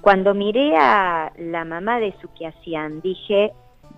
Cuando 0.00 0.34
miré 0.34 0.76
a 0.76 1.32
la 1.38 1.64
mamá 1.64 1.98
de 1.98 2.14
Sukiasian, 2.20 3.00
dije, 3.00 3.52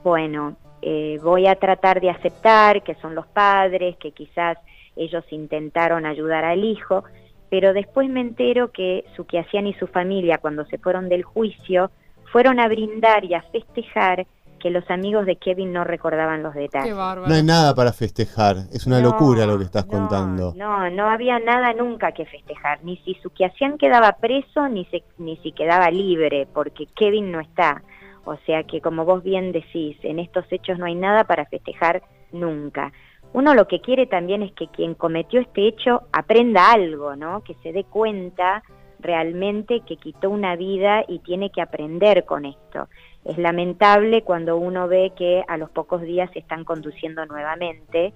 bueno, 0.04 0.56
eh, 0.82 1.18
voy 1.22 1.46
a 1.46 1.56
tratar 1.56 2.00
de 2.00 2.10
aceptar 2.10 2.82
que 2.82 2.94
son 2.96 3.14
los 3.14 3.26
padres, 3.26 3.96
que 3.96 4.12
quizás 4.12 4.58
ellos 4.94 5.24
intentaron 5.30 6.06
ayudar 6.06 6.44
al 6.44 6.64
hijo, 6.64 7.04
pero 7.50 7.72
después 7.72 8.08
me 8.08 8.20
entero 8.20 8.72
que 8.72 9.04
Sukiasian 9.16 9.66
y 9.66 9.74
su 9.74 9.86
familia, 9.86 10.38
cuando 10.38 10.64
se 10.66 10.78
fueron 10.78 11.08
del 11.08 11.22
juicio, 11.22 11.90
fueron 12.32 12.58
a 12.60 12.68
brindar 12.68 13.24
y 13.24 13.34
a 13.34 13.42
festejar 13.42 14.26
que 14.58 14.70
los 14.70 14.90
amigos 14.90 15.26
de 15.26 15.36
Kevin 15.36 15.72
no 15.72 15.84
recordaban 15.84 16.42
los 16.42 16.54
detalles. 16.54 16.94
no 16.94 17.34
hay 17.34 17.42
nada 17.42 17.74
para 17.74 17.92
festejar, 17.92 18.56
es 18.72 18.86
una 18.86 19.00
locura 19.00 19.46
lo 19.46 19.58
que 19.58 19.64
estás 19.64 19.84
contando. 19.84 20.54
No, 20.56 20.90
no 20.90 21.08
había 21.08 21.38
nada 21.38 21.72
nunca 21.72 22.12
que 22.12 22.26
festejar, 22.26 22.82
ni 22.82 22.96
si 22.98 23.14
Sukiasian 23.14 23.78
quedaba 23.78 24.12
preso, 24.12 24.68
ni, 24.68 24.88
ni 25.18 25.36
si 25.38 25.52
quedaba 25.52 25.90
libre, 25.90 26.48
porque 26.52 26.86
Kevin 26.96 27.30
no 27.30 27.40
está. 27.40 27.82
O 28.24 28.36
sea 28.44 28.64
que, 28.64 28.80
como 28.80 29.04
vos 29.04 29.22
bien 29.22 29.52
decís, 29.52 29.96
en 30.02 30.18
estos 30.18 30.44
hechos 30.50 30.78
no 30.78 30.86
hay 30.86 30.96
nada 30.96 31.24
para 31.24 31.46
festejar 31.46 32.02
nunca. 32.32 32.92
Uno 33.36 33.52
lo 33.52 33.68
que 33.68 33.82
quiere 33.82 34.06
también 34.06 34.42
es 34.42 34.50
que 34.52 34.68
quien 34.68 34.94
cometió 34.94 35.42
este 35.42 35.68
hecho 35.68 36.04
aprenda 36.10 36.72
algo, 36.72 37.16
¿no? 37.16 37.44
Que 37.44 37.52
se 37.62 37.70
dé 37.70 37.84
cuenta 37.84 38.62
realmente 38.98 39.82
que 39.86 39.98
quitó 39.98 40.30
una 40.30 40.56
vida 40.56 41.04
y 41.06 41.18
tiene 41.18 41.50
que 41.50 41.60
aprender 41.60 42.24
con 42.24 42.46
esto. 42.46 42.88
Es 43.26 43.36
lamentable 43.36 44.22
cuando 44.22 44.56
uno 44.56 44.88
ve 44.88 45.12
que 45.14 45.44
a 45.48 45.58
los 45.58 45.68
pocos 45.68 46.00
días 46.00 46.30
se 46.32 46.38
están 46.38 46.64
conduciendo 46.64 47.26
nuevamente 47.26 48.14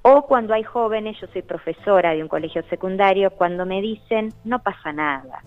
o 0.00 0.22
cuando 0.22 0.54
hay 0.54 0.62
jóvenes, 0.62 1.20
yo 1.20 1.26
soy 1.34 1.42
profesora 1.42 2.14
de 2.14 2.22
un 2.22 2.28
colegio 2.28 2.62
secundario, 2.70 3.32
cuando 3.32 3.66
me 3.66 3.82
dicen 3.82 4.30
no 4.44 4.62
pasa 4.62 4.90
nada. 4.90 5.42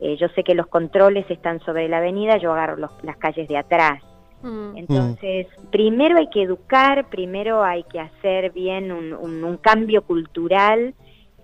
Eh, 0.00 0.16
yo 0.16 0.28
sé 0.28 0.44
que 0.44 0.54
los 0.54 0.68
controles 0.68 1.30
están 1.30 1.60
sobre 1.60 1.90
la 1.90 1.98
avenida, 1.98 2.38
yo 2.38 2.54
agarro 2.54 2.78
las 2.78 3.16
calles 3.18 3.48
de 3.48 3.58
atrás. 3.58 4.02
Mm. 4.42 4.76
Entonces, 4.76 5.46
primero 5.70 6.18
hay 6.18 6.28
que 6.28 6.42
educar, 6.42 7.08
primero 7.08 7.62
hay 7.62 7.84
que 7.84 8.00
hacer 8.00 8.52
bien 8.52 8.92
un 8.92 9.56
cambio 9.58 10.02
cultural 10.02 10.94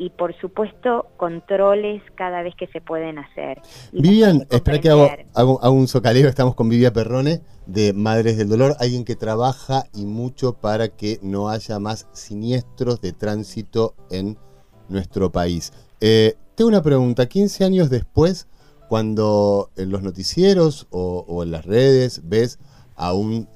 y 0.02 0.10
por 0.10 0.34
supuesto 0.40 1.06
controles 1.16 2.02
cada 2.16 2.42
vez 2.42 2.54
que 2.56 2.66
se 2.68 2.80
pueden 2.80 3.18
hacer. 3.18 3.60
Vivian, 3.92 4.46
espera 4.50 4.80
que 4.80 4.88
hago, 4.88 5.08
hago, 5.32 5.70
un 5.70 5.86
socaleo, 5.86 6.28
estamos 6.28 6.56
con 6.56 6.68
Vivian 6.68 6.92
Perrone 6.92 7.40
de 7.66 7.92
Madres 7.92 8.36
del 8.36 8.48
Dolor, 8.48 8.74
alguien 8.80 9.04
que 9.04 9.14
trabaja 9.14 9.84
y 9.94 10.06
mucho 10.06 10.54
para 10.54 10.88
que 10.88 11.20
no 11.22 11.48
haya 11.50 11.78
más 11.78 12.08
siniestros 12.12 13.00
de 13.00 13.12
tránsito 13.12 13.94
en 14.10 14.38
nuestro 14.88 15.30
país. 15.30 15.72
Eh, 16.00 16.34
tengo 16.56 16.68
una 16.68 16.82
pregunta, 16.82 17.26
15 17.26 17.64
años 17.64 17.88
después, 17.88 18.48
cuando 18.88 19.70
en 19.76 19.90
los 19.90 20.02
noticieros 20.02 20.88
o, 20.90 21.24
o 21.28 21.44
en 21.44 21.52
las 21.52 21.64
redes 21.64 22.22
ves 22.24 22.58
a 23.02 23.12
un 23.14 23.48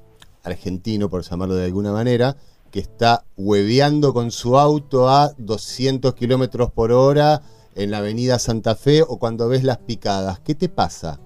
argentino, 0.43 1.09
por 1.09 1.23
llamarlo 1.23 1.55
de 1.55 1.67
alguna 1.67 1.93
manera, 1.93 2.37
que 2.73 2.81
está 2.81 3.25
hueveando 3.37 4.13
con 4.13 4.33
su 4.33 4.59
auto 4.59 5.09
a 5.09 5.31
200 5.39 6.15
kilómetros 6.15 6.73
por 6.73 6.91
hora 6.91 7.43
en 7.77 7.93
la 7.93 7.99
avenida 7.99 8.41
Santa 8.41 8.75
Fe 8.75 9.03
o 9.03 9.19
cuando 9.19 9.49
ves 9.49 9.63
las 9.63 9.79
picadas. 9.79 10.41
¿Qué 10.41 10.57
te 10.57 10.69
pasa? 10.69 11.21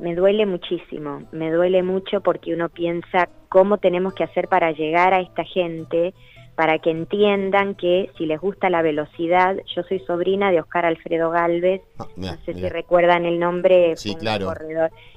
Me 0.00 0.14
duele 0.14 0.46
muchísimo, 0.46 1.24
me 1.32 1.50
duele 1.50 1.82
mucho 1.82 2.20
porque 2.20 2.54
uno 2.54 2.68
piensa 2.68 3.28
cómo 3.48 3.78
tenemos 3.78 4.14
que 4.14 4.22
hacer 4.22 4.46
para 4.46 4.70
llegar 4.70 5.12
a 5.12 5.20
esta 5.20 5.42
gente, 5.42 6.14
para 6.56 6.78
que 6.78 6.90
entiendan 6.90 7.74
que 7.74 8.10
si 8.16 8.24
les 8.24 8.40
gusta 8.40 8.70
la 8.70 8.80
velocidad, 8.80 9.56
yo 9.74 9.82
soy 9.82 10.00
sobrina 10.00 10.50
de 10.50 10.60
Oscar 10.60 10.86
Alfredo 10.86 11.30
Galvez, 11.30 11.82
ah, 11.98 12.06
no 12.16 12.34
sé 12.46 12.54
si 12.54 12.68
recuerdan 12.68 13.26
el 13.26 13.38
nombre, 13.38 13.94
sí, 13.96 14.14
claro. 14.16 14.52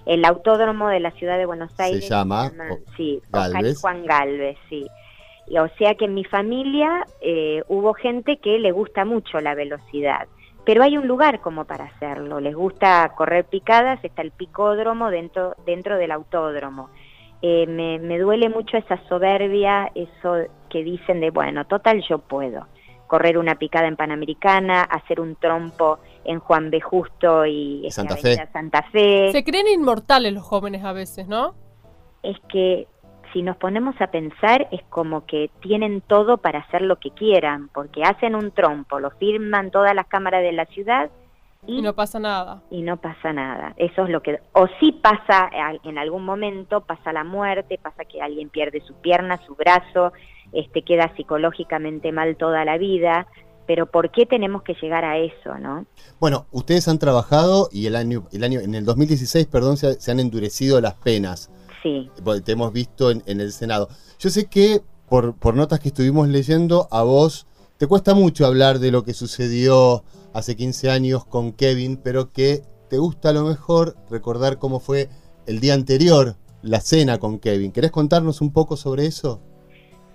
el 0.06 0.26
autódromo 0.26 0.90
de 0.90 1.00
la 1.00 1.12
ciudad 1.12 1.38
de 1.38 1.46
Buenos 1.46 1.72
Aires. 1.80 2.04
Se 2.04 2.10
llama, 2.10 2.52
sí, 2.98 3.22
Oscar 3.32 3.64
Juan 3.80 4.06
Galvez, 4.06 4.58
sí. 4.68 4.86
O 5.58 5.68
sea 5.78 5.96
que 5.96 6.06
en 6.06 6.14
mi 6.14 6.26
familia 6.26 7.06
eh, 7.22 7.64
hubo 7.70 7.94
gente 7.94 8.38
que 8.38 8.60
le 8.60 8.72
gusta 8.72 9.06
mucho 9.06 9.40
la 9.40 9.56
velocidad, 9.56 10.28
pero 10.66 10.84
hay 10.84 10.98
un 10.98 11.08
lugar 11.08 11.40
como 11.40 11.64
para 11.64 11.86
hacerlo. 11.86 12.42
Les 12.42 12.54
gusta 12.54 13.14
correr 13.16 13.46
picadas, 13.46 14.04
está 14.04 14.22
el 14.22 14.32
picódromo 14.32 15.10
dentro, 15.10 15.56
dentro 15.66 15.98
del 15.98 16.12
autódromo. 16.12 16.90
Eh, 17.42 17.68
me, 17.68 18.00
me 18.00 18.20
duele 18.20 18.50
mucho 18.50 18.78
esa 18.78 19.02
soberbia, 19.08 19.90
eso 19.96 20.36
que 20.70 20.84
dicen 20.84 21.22
de, 21.22 21.32
bueno, 21.32 21.66
total 21.66 22.04
yo 22.08 22.20
puedo 22.20 22.68
correr 23.10 23.40
una 23.40 23.56
picada 23.56 23.88
en 23.88 23.96
Panamericana, 23.96 24.84
hacer 24.84 25.20
un 25.20 25.36
trompo 25.36 25.98
en 26.24 26.40
Juan 26.40 26.70
B. 26.70 26.80
Justo 26.80 27.46
y 27.46 27.90
Santa 27.90 28.16
Fe. 28.16 28.48
Santa 28.54 28.84
Fe. 28.84 29.32
Se 29.32 29.44
creen 29.44 29.68
inmortales 29.68 30.32
los 30.32 30.44
jóvenes 30.44 30.86
a 30.86 30.94
veces, 30.94 31.28
¿no? 31.28 31.56
Es 32.22 32.38
que 32.50 32.88
si 33.34 33.42
nos 33.42 33.58
ponemos 33.58 34.00
a 34.00 34.08
pensar, 34.08 34.68
es 34.72 34.84
como 34.90 35.26
que 35.26 35.50
tienen 35.60 36.02
todo 36.02 36.38
para 36.38 36.60
hacer 36.60 36.84
lo 36.84 37.00
que 37.00 37.10
quieran, 37.10 37.70
porque 37.74 38.04
hacen 38.04 38.36
un 38.36 38.52
trompo, 38.52 39.00
lo 39.00 39.10
firman 39.12 39.72
todas 39.72 39.96
las 39.96 40.06
cámaras 40.06 40.44
de 40.44 40.52
la 40.52 40.66
ciudad 40.66 41.10
y, 41.68 41.82
no 41.82 41.94
pasa 41.94 42.20
nada. 42.20 42.64
Y 42.70 42.82
no 42.82 42.98
pasa 42.98 43.34
nada. 43.34 43.74
Eso 43.78 44.04
es 44.04 44.10
lo 44.10 44.22
que... 44.22 44.40
O 44.54 44.68
sí 44.80 44.92
pasa 44.92 45.50
en 45.84 45.98
algún 45.98 46.26
momento, 46.26 46.82
pasa 46.82 47.14
la 47.14 47.24
muerte, 47.24 47.80
pasa 47.82 48.06
que 48.06 48.22
alguien 48.22 48.50
pierde 48.50 48.82
su 48.82 48.94
pierna, 48.96 49.40
su 49.46 49.56
brazo, 49.56 50.14
este, 50.52 50.82
queda 50.84 51.14
psicológicamente 51.16 52.12
mal 52.12 52.38
toda 52.38 52.66
la 52.66 52.78
vida, 52.78 53.28
pero 53.68 53.86
¿por 53.86 54.10
qué 54.10 54.26
tenemos 54.26 54.64
que 54.64 54.74
llegar 54.82 55.06
a 55.06 55.18
eso, 55.18 55.58
no? 55.60 55.86
Bueno, 56.20 56.48
ustedes 56.52 56.88
han 56.88 56.98
trabajado 56.98 57.70
y 57.72 57.86
el 57.86 57.96
año, 57.96 58.24
el 58.32 58.44
año 58.44 58.62
en 58.62 58.74
el 58.74 58.84
2016, 58.84 59.46
perdón, 59.46 59.78
se 59.78 60.12
han 60.12 60.20
endurecido 60.20 60.82
las 60.82 60.96
penas. 60.96 61.52
Sí. 61.84 62.10
Te 62.44 62.52
hemos 62.52 62.74
visto 62.74 63.12
en, 63.12 63.24
el 63.26 63.52
Senado. 63.52 63.90
Yo 64.20 64.30
sé 64.30 64.48
que 64.48 64.82
por, 65.08 65.36
por 65.36 65.56
notas 65.56 65.80
que 65.80 65.90
estuvimos 65.90 66.28
leyendo, 66.28 66.88
a 66.92 67.04
vos 67.04 67.48
te 67.78 67.88
cuesta 67.88 68.14
mucho 68.14 68.46
hablar 68.46 68.80
de 68.80 68.92
lo 68.92 69.04
que 69.04 69.14
sucedió 69.14 70.04
hace 70.34 70.56
15 70.56 70.90
años 70.90 71.26
con 71.26 71.54
Kevin, 71.54 72.00
pero 72.04 72.32
que 72.32 72.62
te 72.90 72.98
gusta 72.98 73.30
a 73.30 73.34
lo 73.34 73.44
mejor 73.44 73.96
recordar 74.10 74.58
cómo 74.58 74.80
fue 74.80 75.10
el 75.48 75.60
día 75.60 75.74
anterior, 75.74 76.36
la 76.62 76.80
cena 76.80 77.18
con 77.18 77.40
Kevin. 77.40 77.72
¿Querés 77.72 77.92
contarnos 77.92 78.42
un 78.42 78.52
poco 78.52 78.76
sobre 78.76 79.06
eso? 79.06 79.42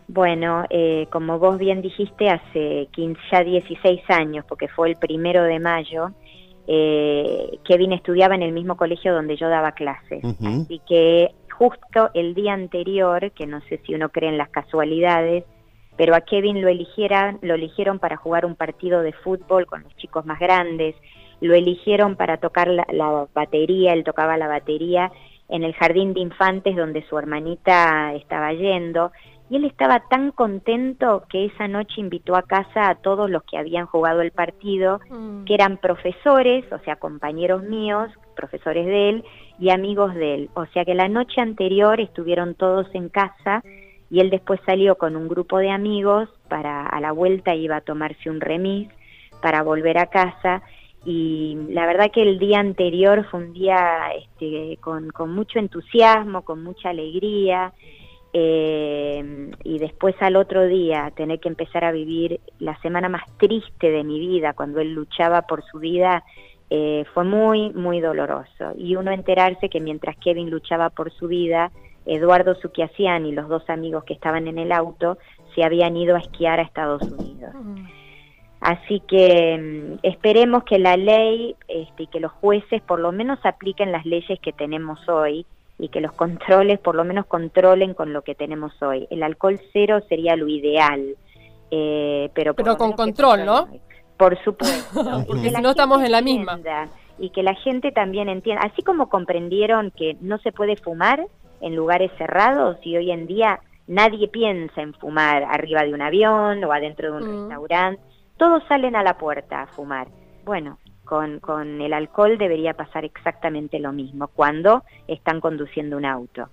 Bueno, 0.07 0.65
eh, 0.71 1.07
como 1.11 1.39
vos 1.39 1.59
bien 1.59 1.81
dijiste, 1.81 2.29
hace 2.29 2.89
15, 2.93 3.21
ya 3.33 3.43
16 3.43 4.03
años, 4.09 4.45
porque 4.49 4.69
fue 4.69 4.91
el 4.91 4.97
primero 4.97 5.45
de 5.45 5.59
mayo, 5.59 6.11
eh, 6.67 7.59
Kevin 7.65 7.93
estudiaba 7.93 8.35
en 8.35 8.43
el 8.43 8.53
mismo 8.53 8.77
colegio 8.77 9.15
donde 9.15 9.37
yo 9.37 9.49
daba 9.49 9.73
clases. 9.73 10.23
Así 10.25 10.81
que 10.87 11.31
justo 11.51 12.11
el 12.15 12.35
día 12.35 12.53
anterior, 12.53 13.33
que 13.33 13.47
no 13.47 13.61
sé 13.63 13.81
si 13.87 13.95
uno 13.95 14.09
cree 14.11 14.31
en 14.31 14.39
las 14.39 14.51
casualidades, 14.51 15.45
pero 15.97 16.15
a 16.15 16.23
Kevin 16.23 16.61
lo 16.61 16.69
eligieron, 16.69 17.39
lo 17.43 17.55
eligieron 17.55 17.99
para 17.99 18.17
jugar 18.17 18.45
un 18.47 18.57
partido 18.57 19.03
de 19.03 19.13
fútbol 19.13 19.67
con 19.67 19.83
los 19.83 19.97
chicos 19.97 20.27
más 20.27 20.39
grandes, 20.39 20.95
lo 21.41 21.55
eligieron 21.55 22.17
para 22.17 22.39
tocar 22.39 22.69
la, 22.69 22.87
la 22.91 23.27
batería, 23.35 23.93
él 23.93 24.05
tocaba 24.05 24.37
la 24.37 24.49
batería 24.49 25.13
en 25.49 25.63
el 25.63 25.75
jardín 25.75 26.15
de 26.15 26.21
infantes 26.21 26.75
donde 26.75 27.07
su 27.07 27.19
hermanita 27.19 28.15
estaba 28.15 28.53
yendo, 28.53 29.13
y 29.51 29.57
él 29.57 29.67
estaba 29.67 30.01
tan 30.09 30.31
contento 30.31 31.25
que 31.29 31.45
esa 31.45 31.69
noche 31.69 32.01
invitó 32.01 32.35
a 32.35 32.43
casa 32.43 32.89
a 32.89 32.95
todos 32.95 33.29
los 33.29 33.43
que 33.43 33.59
habían 33.59 33.85
jugado 33.85 34.23
el 34.23 34.31
partido, 34.31 35.01
Mm. 35.11 35.45
que 35.45 35.55
eran 35.55 35.77
profesores, 35.77 36.65
o 36.73 36.79
sea, 36.79 36.97
compañeros 36.97 37.63
míos, 37.63 38.11
profesores 38.35 38.87
de 38.87 39.11
él 39.11 39.25
y 39.59 39.69
amigos 39.69 40.15
de 40.15 40.35
él. 40.35 40.51
O 40.55 40.65
sea 40.67 40.87
que 40.87 40.95
la 40.95 41.09
noche 41.09 41.43
anterior 41.43 42.01
estuvieron 42.01 42.55
todos 42.55 42.87
en 42.95 43.11
casa 43.11 43.63
y 44.15 44.21
él 44.21 44.31
después 44.31 44.61
salió 44.65 44.95
con 44.95 45.17
un 45.17 45.27
grupo 45.27 45.59
de 45.59 45.71
amigos 45.71 46.29
para 46.49 46.87
a 46.87 47.01
la 47.01 47.11
vuelta 47.11 47.57
iba 47.57 47.79
a 47.79 47.81
tomarse 47.81 48.31
un 48.31 48.41
remis 48.41 48.89
para 49.43 49.65
volver 49.65 49.99
a 49.99 50.07
casa 50.07 50.63
y 51.05 51.59
la 51.71 51.85
verdad 51.85 52.13
que 52.13 52.23
el 52.23 52.39
día 52.39 52.61
anterior 52.61 53.27
fue 53.29 53.41
un 53.41 53.53
día 53.53 54.13
este, 54.17 54.79
con, 54.81 55.11
mucho 55.35 55.59
entusiasmo, 55.59 56.43
con 56.43 56.63
mucha 56.63 56.91
alegría 56.91 57.73
eh, 58.33 59.51
y 59.65 59.79
después 59.81 60.15
al 60.21 60.37
otro 60.37 60.65
día 60.65 61.13
tener 61.17 61.41
que 61.41 61.49
empezar 61.49 61.85
a 61.85 61.91
vivir 61.91 62.39
la 62.61 62.81
semana 62.83 63.09
más 63.09 63.25
triste 63.39 63.91
de 63.91 64.05
mi 64.05 64.21
vida 64.21 64.53
cuando 64.53 64.79
él 64.79 64.95
luchaba 64.95 65.43
por 65.43 65.65
su 65.65 65.81
vida 65.81 66.23
eh, 66.71 67.05
fue 67.13 67.25
muy, 67.25 67.73
muy 67.73 68.01
doloroso. 68.01 68.75
Y 68.79 68.95
uno 68.95 69.11
enterarse 69.11 69.69
que 69.69 69.81
mientras 69.81 70.17
Kevin 70.19 70.51
luchaba 70.51 70.91
por 70.91 71.13
su 71.13 71.27
vida, 71.27 71.73
Eduardo 72.07 72.55
Suquiasian 72.57 73.27
y 73.27 73.33
los 73.33 73.49
dos 73.49 73.69
amigos 73.69 74.05
que 74.05 74.15
estaban 74.15 74.47
en 74.47 74.59
el 74.59 74.73
auto 74.73 75.19
se 75.55 75.65
habían 75.65 75.97
ido 75.97 76.17
a 76.17 76.21
esquiar 76.21 76.59
a 76.59 76.63
Estados 76.63 77.03
Unidos. 77.03 77.55
Así 78.61 79.01
que 79.01 79.59
mm, 79.59 79.99
esperemos 80.03 80.65
que 80.65 80.79
la 80.79 80.97
ley 80.97 81.55
este, 81.69 82.05
y 82.05 82.07
que 82.07 82.19
los 82.19 82.33
jueces 82.33 82.81
por 82.83 82.99
lo 82.99 83.13
menos 83.13 83.39
apliquen 83.45 83.93
las 83.93 84.07
leyes 84.07 84.41
que 84.41 84.53
tenemos 84.53 85.07
hoy 85.09 85.45
y 85.79 85.89
que 85.89 86.01
los 86.01 86.13
controles 86.13 86.79
por 86.79 86.95
lo 86.95 87.05
menos 87.05 87.27
controlen 87.27 87.95
con 87.95 88.13
lo 88.13 88.23
que 88.23 88.35
tenemos 88.35 88.73
hoy. 88.83 89.07
El 89.11 89.23
alcohol 89.23 89.61
cero 89.73 90.01
sería 90.09 90.35
lo 90.37 90.49
ideal, 90.49 91.15
eh, 91.71 92.31
pero, 92.35 92.55
Pero 92.55 92.77
con 92.77 92.93
control, 92.93 93.45
¿no? 93.45 93.69
Por 94.17 94.43
supuesto. 94.43 95.25
Porque 95.27 95.51
si 95.51 95.61
no 95.61 95.71
estamos 95.71 96.03
en 96.03 96.13
la 96.13 96.23
misma. 96.23 96.59
Y 97.19 97.31
que 97.31 97.43
la 97.43 97.55
gente 97.55 97.93
también 97.93 98.29
entienda, 98.29 98.63
así 98.65 98.83
como 98.83 99.09
comprendieron 99.09 99.91
que 99.91 100.17
no 100.21 100.39
se 100.39 100.53
puede 100.53 100.77
fumar 100.77 101.27
en 101.65 101.75
lugares 101.75 102.11
cerrados 102.19 102.77
y 102.83 102.97
hoy 102.97 103.11
en 103.11 103.27
día 103.27 103.61
nadie 103.87 104.29
piensa 104.29 104.81
en 104.83 104.95
fumar 104.95 105.43
arriba 105.45 105.83
de 105.83 105.93
un 105.95 106.03
avión 106.03 106.63
o 106.65 106.73
adentro 106.73 107.13
de 107.13 107.23
un 107.25 107.29
Mm. 107.29 107.41
restaurante, 107.49 108.03
todos 108.37 108.63
salen 108.69 108.97
a 108.97 109.03
la 109.03 109.17
puerta 109.19 109.63
a 109.63 109.67
fumar. 109.69 110.09
Bueno, 110.45 110.79
con, 111.05 111.39
con 111.41 111.81
el 111.81 111.93
alcohol 111.93 112.39
debería 112.39 112.75
pasar 112.75 113.05
exactamente 113.05 113.79
lo 113.79 113.93
mismo 113.93 114.29
cuando 114.29 114.83
están 115.07 115.41
conduciendo 115.41 115.97
un 115.97 116.05
auto. 116.07 116.49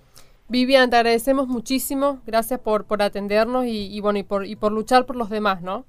Vivian, 0.48 0.90
te 0.90 0.96
agradecemos 0.96 1.48
muchísimo. 1.48 2.18
Gracias 2.26 2.60
por, 2.60 2.84
por 2.86 3.00
atendernos 3.02 3.64
y, 3.64 3.94
y 3.96 4.00
bueno, 4.00 4.18
y 4.18 4.22
por, 4.22 4.44
y 4.44 4.54
por 4.56 4.70
luchar 4.72 5.06
por 5.06 5.16
los 5.16 5.30
demás, 5.30 5.62
¿no? 5.62 5.86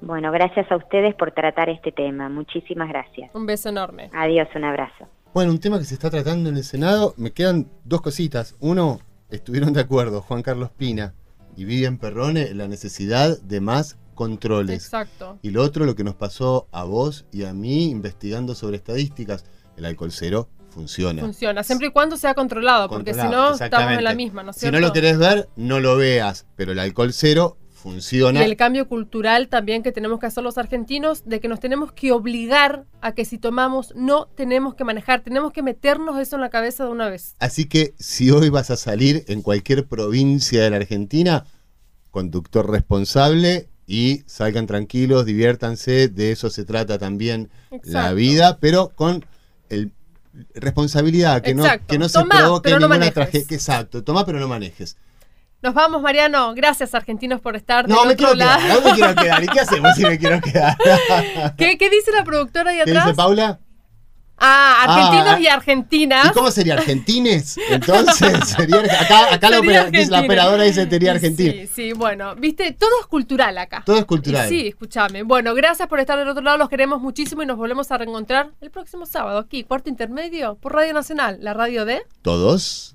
Bueno, 0.00 0.30
gracias 0.32 0.70
a 0.72 0.76
ustedes 0.76 1.14
por 1.16 1.32
tratar 1.32 1.68
este 1.68 1.92
tema. 1.92 2.28
Muchísimas 2.28 2.88
gracias. 2.88 3.34
Un 3.34 3.44
beso 3.46 3.68
enorme. 3.68 4.08
Adiós, 4.14 4.48
un 4.54 4.64
abrazo. 4.64 5.06
Bueno, 5.34 5.52
un 5.52 5.60
tema 5.60 5.78
que 5.78 5.84
se 5.84 5.94
está 5.94 6.10
tratando 6.10 6.48
en 6.48 6.56
el 6.56 6.64
Senado, 6.64 7.14
me 7.16 7.32
quedan 7.32 7.70
dos 7.84 8.00
cositas. 8.00 8.56
Uno, 8.60 9.00
estuvieron 9.30 9.72
de 9.72 9.80
acuerdo 9.80 10.22
Juan 10.22 10.42
Carlos 10.42 10.70
Pina 10.76 11.14
y 11.56 11.64
Vivian 11.64 11.98
Perrone 11.98 12.48
en 12.48 12.58
la 12.58 12.66
necesidad 12.66 13.38
de 13.40 13.60
más 13.60 13.98
controles. 14.14 14.84
Exacto. 14.84 15.38
Y 15.42 15.50
lo 15.50 15.62
otro, 15.62 15.84
lo 15.84 15.94
que 15.94 16.02
nos 16.02 16.14
pasó 16.14 16.66
a 16.72 16.84
vos 16.84 17.26
y 17.30 17.44
a 17.44 17.52
mí 17.52 17.90
investigando 17.90 18.54
sobre 18.54 18.76
estadísticas, 18.76 19.44
el 19.76 19.84
alcohol 19.84 20.10
cero 20.12 20.48
funciona. 20.70 21.20
Funciona, 21.22 21.62
siempre 21.62 21.88
y 21.88 21.90
cuando 21.90 22.16
sea 22.16 22.34
controlado, 22.34 22.88
porque 22.88 23.14
si 23.14 23.20
no 23.20 23.52
estamos 23.54 23.92
en 23.92 24.04
la 24.04 24.14
misma, 24.14 24.42
¿no 24.42 24.50
es 24.50 24.56
Si 24.56 24.60
cierto? 24.60 24.80
no 24.80 24.86
lo 24.86 24.92
querés 24.92 25.18
ver, 25.18 25.48
no 25.56 25.78
lo 25.78 25.96
veas, 25.96 26.46
pero 26.56 26.72
el 26.72 26.78
alcohol 26.78 27.12
cero 27.12 27.58
Y 27.78 27.80
funciona. 27.80 28.44
el 28.44 28.56
cambio 28.56 28.88
cultural 28.88 29.48
también 29.48 29.82
que 29.82 29.92
tenemos 29.92 30.18
que 30.18 30.26
hacer 30.26 30.42
los 30.42 30.58
argentinos, 30.58 31.24
de 31.24 31.40
que 31.40 31.48
nos 31.48 31.60
tenemos 31.60 31.92
que 31.92 32.12
obligar 32.12 32.84
a 33.00 33.12
que 33.12 33.24
si 33.24 33.38
tomamos 33.38 33.92
no 33.94 34.26
tenemos 34.26 34.74
que 34.74 34.84
manejar, 34.84 35.20
tenemos 35.20 35.52
que 35.52 35.62
meternos 35.62 36.18
eso 36.18 36.36
en 36.36 36.42
la 36.42 36.50
cabeza 36.50 36.84
de 36.84 36.90
una 36.90 37.08
vez. 37.08 37.36
Así 37.38 37.66
que 37.66 37.94
si 37.98 38.30
hoy 38.30 38.48
vas 38.48 38.70
a 38.70 38.76
salir 38.76 39.24
en 39.28 39.42
cualquier 39.42 39.86
provincia 39.86 40.62
de 40.62 40.70
la 40.70 40.76
Argentina, 40.76 41.46
conductor 42.10 42.70
responsable 42.70 43.68
y 43.86 44.22
salgan 44.26 44.66
tranquilos, 44.66 45.24
diviértanse, 45.24 46.08
de 46.08 46.32
eso 46.32 46.50
se 46.50 46.64
trata 46.64 46.98
también 46.98 47.48
la 47.84 48.12
vida, 48.12 48.58
pero 48.60 48.90
con 48.94 49.24
el 49.70 49.92
responsabilidad, 50.54 51.42
que 51.42 51.50
Exacto. 51.50 51.82
no, 51.82 51.86
que 51.86 51.98
no 51.98 52.08
se 52.08 52.18
Tomá, 52.18 52.38
provoque 52.38 52.68
pero 52.68 52.80
no 52.80 52.88
ninguna 52.88 53.10
tragedia. 53.10 53.46
Exacto, 53.50 54.04
toma 54.04 54.24
pero 54.24 54.38
no 54.38 54.48
manejes. 54.48 54.96
Nos 55.60 55.74
vamos, 55.74 56.00
Mariano. 56.02 56.54
Gracias, 56.54 56.94
argentinos, 56.94 57.40
por 57.40 57.56
estar 57.56 57.88
No, 57.88 58.04
me 58.04 58.14
quiero 58.14 58.34
lado. 58.34 58.58
quedar, 58.60 58.74
no 58.82 58.88
me 58.88 58.94
quiero 58.94 59.14
quedar. 59.14 59.42
¿Y 59.42 59.48
qué 59.48 59.60
hacemos 59.60 59.94
si 59.96 60.04
me 60.04 60.18
quiero 60.18 60.40
quedar? 60.40 60.76
¿Qué, 61.56 61.76
qué 61.76 61.90
dice 61.90 62.12
la 62.12 62.22
productora 62.24 62.70
ahí 62.70 62.76
¿Qué 62.84 62.90
atrás? 62.90 63.04
dice 63.06 63.16
Paula? 63.16 63.58
Ah, 64.40 64.84
argentinos 64.86 65.34
Ah, 65.34 65.40
y 65.40 65.46
argentinas. 65.48 66.26
¿Y 66.26 66.30
cómo 66.30 66.52
sería? 66.52 66.74
¿Argentines? 66.74 67.58
Entonces, 67.70 68.48
sería, 68.56 68.76
acá, 69.00 69.34
acá 69.34 69.50
la, 69.50 69.58
opera- 69.58 69.88
operadora 70.24 70.62
dice 70.62 70.88
sería 70.88 71.10
argentina. 71.10 71.52
Sí, 71.52 71.66
sí, 71.66 71.92
bueno, 71.92 72.36
viste, 72.36 72.70
todo 72.70 72.90
es 73.00 73.06
cultural 73.06 73.58
acá. 73.58 73.82
Todo 73.84 73.98
es 73.98 74.04
cultural. 74.04 74.46
Y 74.46 74.48
Sí, 74.48 74.66
escúchame. 74.68 75.24
Bueno, 75.24 75.54
gracias 75.54 75.88
por 75.88 75.98
estar 75.98 76.16
del 76.16 76.28
otro 76.28 76.44
lado, 76.44 76.56
los 76.56 76.68
queremos 76.68 77.00
muchísimo 77.00 77.42
y 77.42 77.46
nos 77.46 77.56
volvemos 77.56 77.90
a 77.90 77.98
reencontrar 77.98 78.50
el 78.60 78.70
próximo 78.70 79.06
sábado 79.06 79.40
aquí, 79.40 79.64
cuarto 79.64 79.88
intermedio, 79.90 80.54
por 80.54 80.72
Radio 80.72 80.94
Nacional, 80.94 81.38
la 81.40 81.52
radio 81.52 81.84
de... 81.84 82.02
¿Todos? 82.22 82.94